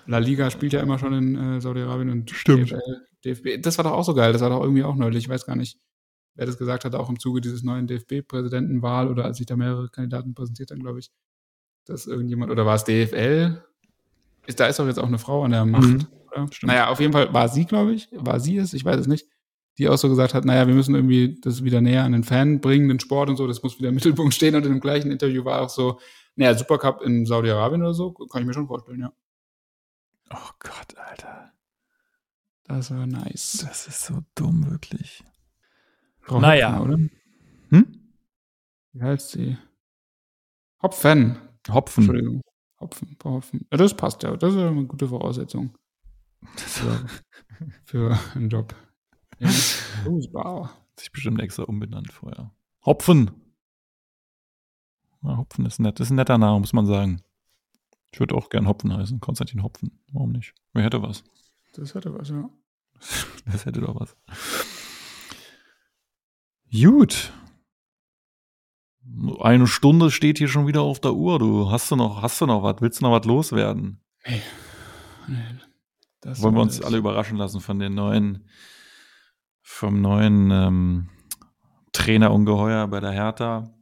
[0.06, 2.70] La Liga spielt ja immer schon in äh, Saudi-Arabien und Stimmt.
[2.70, 3.62] DFL, DFB.
[3.62, 4.32] Das war doch auch so geil.
[4.32, 5.24] Das war doch irgendwie auch neulich.
[5.24, 5.78] Ich weiß gar nicht,
[6.34, 9.88] wer das gesagt hat, auch im Zuge dieses neuen DFB-Präsidentenwahl oder als sich da mehrere
[9.88, 11.10] Kandidaten präsentiert haben, glaube ich,
[11.86, 13.62] dass irgendjemand, oder war es DFL?
[14.46, 15.82] Ist, da ist doch jetzt auch eine Frau an der Macht.
[15.82, 16.06] Mhm.
[16.30, 16.52] Oder?
[16.52, 16.72] Stimmt.
[16.72, 19.26] Naja, auf jeden Fall war sie, glaube ich, war sie es, ich weiß es nicht,
[19.78, 22.60] die auch so gesagt hat, naja, wir müssen irgendwie das wieder näher an den Fan
[22.60, 24.54] bringen, den Sport und so, das muss wieder im Mittelpunkt stehen.
[24.54, 25.98] Und in dem gleichen Interview war auch so,
[26.36, 29.12] naja, Supercup in Saudi-Arabien oder so, kann ich mir schon vorstellen, ja.
[30.34, 31.52] Oh Gott, Alter.
[32.64, 33.58] Das war nice.
[33.66, 35.22] Das ist so dumm, wirklich.
[36.20, 36.78] Frau Naja.
[36.78, 36.98] Hopfen, oder?
[37.70, 38.14] Hm?
[38.92, 39.58] Wie heißt sie?
[40.82, 41.38] Hopfen.
[41.68, 42.04] Hopfen.
[42.04, 42.40] Entschuldigung.
[42.80, 43.66] Hopfen, Frau Hopfen.
[43.70, 44.36] Ja, das passt ja.
[44.36, 45.76] Das ist eine gute Voraussetzung
[46.56, 47.06] für,
[47.84, 48.74] für einen Job.
[49.38, 49.50] Ja.
[50.96, 52.52] Sich bestimmt extra umbenannt vorher.
[52.84, 53.30] Hopfen.
[55.22, 56.00] Ja, Hopfen ist nett.
[56.00, 57.22] Das ist ein netter Name, muss man sagen.
[58.14, 59.18] Ich würde auch gern Hopfen heißen.
[59.18, 60.00] Konstantin Hopfen.
[60.12, 60.54] Warum nicht?
[60.72, 61.24] Wer hätte was?
[61.72, 62.48] Das hätte was, ja.
[63.44, 64.16] Das hätte doch was.
[66.70, 67.32] Gut.
[69.40, 71.40] Eine Stunde steht hier schon wieder auf der Uhr.
[71.40, 72.76] Du hast du noch, hast du noch was?
[72.78, 74.00] Willst du noch was loswerden?
[74.24, 74.42] Nee.
[75.26, 75.58] Nee.
[76.20, 78.48] Das Wollen wir uns alle überraschen lassen von den neuen,
[79.60, 81.08] vom neuen ähm,
[81.90, 83.74] Trainerungeheuer bei der Hertha?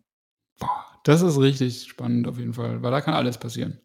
[1.05, 3.79] Das ist richtig spannend auf jeden Fall, weil da kann alles passieren.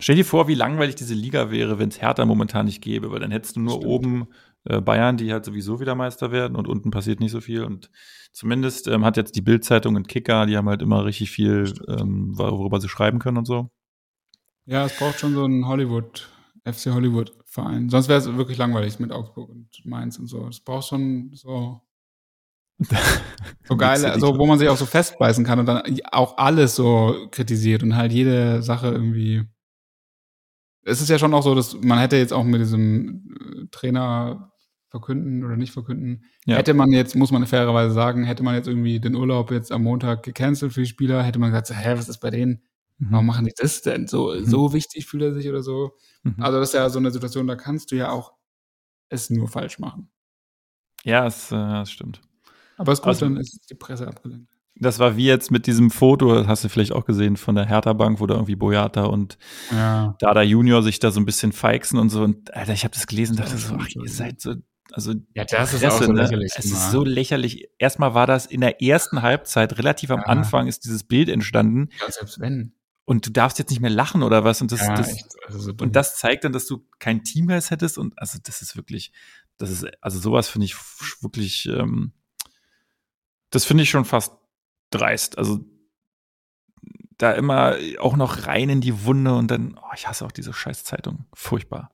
[0.00, 3.20] Stell dir vor, wie langweilig diese Liga wäre, wenn es Hertha momentan nicht gäbe, weil
[3.20, 3.86] dann hättest du nur Stimmt.
[3.86, 4.28] oben
[4.64, 7.64] äh, Bayern, die halt sowieso wieder Meister werden und unten passiert nicht so viel.
[7.64, 7.90] Und
[8.32, 12.32] zumindest ähm, hat jetzt die Bild-Zeitung und Kicker, die haben halt immer richtig viel, ähm,
[12.36, 13.70] worüber sie schreiben können und so.
[14.64, 16.28] Ja, es braucht schon so einen Hollywood,
[16.64, 17.88] FC Hollywood Verein.
[17.90, 20.46] Sonst wäre es wirklich langweilig mit Augsburg und Mainz und so.
[20.48, 21.80] Es braucht schon so,
[23.64, 25.82] so geile, also wo man sich auch so festbeißen kann und dann
[26.12, 29.44] auch alles so kritisiert und halt jede Sache irgendwie.
[30.84, 34.52] Es ist ja schon auch so, dass man hätte jetzt auch mit diesem äh, Trainer
[34.88, 36.56] verkünden oder nicht verkünden, Ja.
[36.56, 39.82] hätte man jetzt, muss man fairerweise sagen, hätte man jetzt irgendwie den Urlaub jetzt am
[39.84, 42.62] Montag gecancelt für die Spieler, hätte man gesagt, hä, was ist bei denen?
[42.98, 44.06] Warum machen die das denn?
[44.08, 44.44] So, Mhm.
[44.44, 45.92] so wichtig fühlt er sich oder so.
[46.22, 46.34] Mhm.
[46.38, 48.32] Also das ist ja so eine Situation, da kannst du ja auch
[49.08, 50.10] es nur falsch machen.
[51.04, 52.20] ja, es, äh, das stimmt.
[52.76, 54.50] Aber es ist gut, Also- dann ist die Presse abgelenkt.
[54.76, 57.66] Das war wie jetzt mit diesem Foto, das hast du vielleicht auch gesehen, von der
[57.66, 59.36] Hertha-Bank, wo da irgendwie Boyata und
[59.70, 60.16] Ja.
[60.20, 62.22] Dada Junior sich da so ein bisschen feixen und so.
[62.22, 64.14] Und Alter, ich habe das gelesen und dachte ist so, auch ach, ihr so.
[64.14, 64.54] seid so,
[64.92, 66.30] also Ja, das Presse, ne?
[66.56, 67.68] Es ist so lächerlich.
[67.78, 70.26] Erstmal war das in der ersten Halbzeit, relativ am Ja.
[70.26, 71.90] Anfang ist dieses Bild entstanden.
[72.00, 72.72] ja, selbst wenn.
[73.04, 74.62] und du darfst jetzt nicht mehr lachen oder was.
[74.62, 75.14] Und das, Ja, das,
[75.46, 77.98] also so und das zeigt dann, dass du kein Teamgeist hättest.
[77.98, 79.12] Und also das ist wirklich,
[79.58, 80.74] das ist, also sowas finde ich
[81.20, 82.12] wirklich, ähm,
[83.50, 84.32] das finde ich schon fast
[84.90, 85.38] dreist.
[85.38, 85.64] Also
[87.18, 90.52] da immer auch noch rein in die Wunde und dann, oh, ich hasse auch diese
[90.52, 91.26] scheiß Zeitung.
[91.34, 91.92] Furchtbar.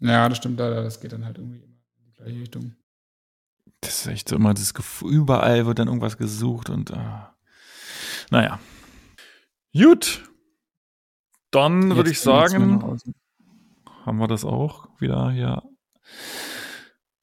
[0.00, 0.58] Ja, das stimmt.
[0.60, 2.76] Das geht dann halt irgendwie immer in die gleiche Richtung.
[3.80, 7.36] Das ist echt so immer das Gefühl, überall wird dann irgendwas gesucht und ah.
[8.30, 8.58] naja.
[9.72, 10.24] Gut.
[11.50, 12.98] Dann würde ich sagen,
[14.04, 15.62] haben wir das auch wieder hier.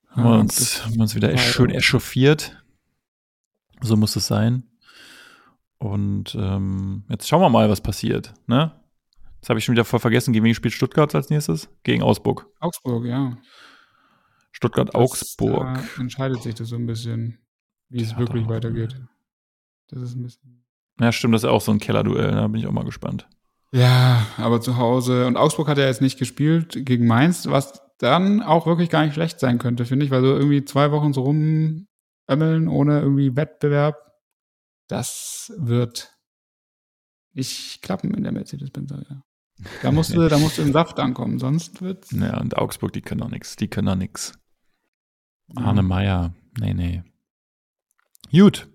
[0.10, 2.63] Haben wir uns, haben wir uns wieder schön echauffiert.
[3.84, 4.64] So muss es sein.
[5.78, 8.34] Und ähm, jetzt schauen wir mal, was passiert.
[8.48, 8.72] Ne?
[9.36, 11.70] Jetzt habe ich schon wieder voll vergessen, gegen wen spielt Stuttgart als nächstes?
[11.84, 12.48] Gegen Augsburg.
[12.62, 13.38] Augsburg, ja.
[14.52, 15.80] Stuttgart-Augsburg.
[15.98, 17.40] Da entscheidet sich das so ein bisschen,
[17.90, 18.96] wie es Ja, wirklich da- weitergeht.
[19.90, 20.64] Das ist ein bisschen.
[21.00, 22.32] Ja, stimmt, das ist auch so ein Kellerduell.
[22.32, 23.28] Da bin ich auch mal gespannt.
[23.72, 25.26] Ja, aber zu Hause.
[25.26, 29.16] Und Augsburg hat ja jetzt nicht gespielt gegen Mainz, was dann auch wirklich gar nicht
[29.16, 31.24] schlecht sein könnte, finde ich, weil so irgendwie zwei Wochen so
[32.30, 33.98] rumömmeln ohne irgendwie Wettbewerb,
[34.88, 36.18] das wird
[37.34, 38.92] nicht klappen in der Mercedes-Benz.
[38.92, 39.24] Ja.
[39.82, 42.12] Da musst du, da musst du im Saft ankommen, sonst wird's.
[42.12, 43.56] Ja, und Augsburg, die können doch nix.
[43.56, 44.34] Die können doch nix.
[45.56, 46.34] Arne Meyer.
[46.60, 47.04] Nee, nee.
[48.32, 48.68] Gut.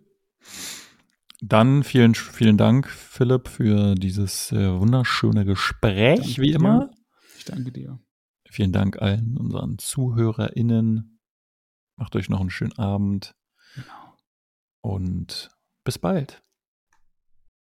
[1.40, 6.57] Dann vielen, vielen Dank, Philipp, für dieses äh, wunderschöne Gespräch, Danke wie dir.
[6.57, 6.90] immer.
[7.36, 7.99] Ich danke dir.
[8.49, 11.20] Vielen Dank allen unseren ZuhörerInnen.
[11.96, 13.34] Macht euch noch einen schönen Abend.
[14.81, 15.51] Und
[15.85, 16.43] bis bald.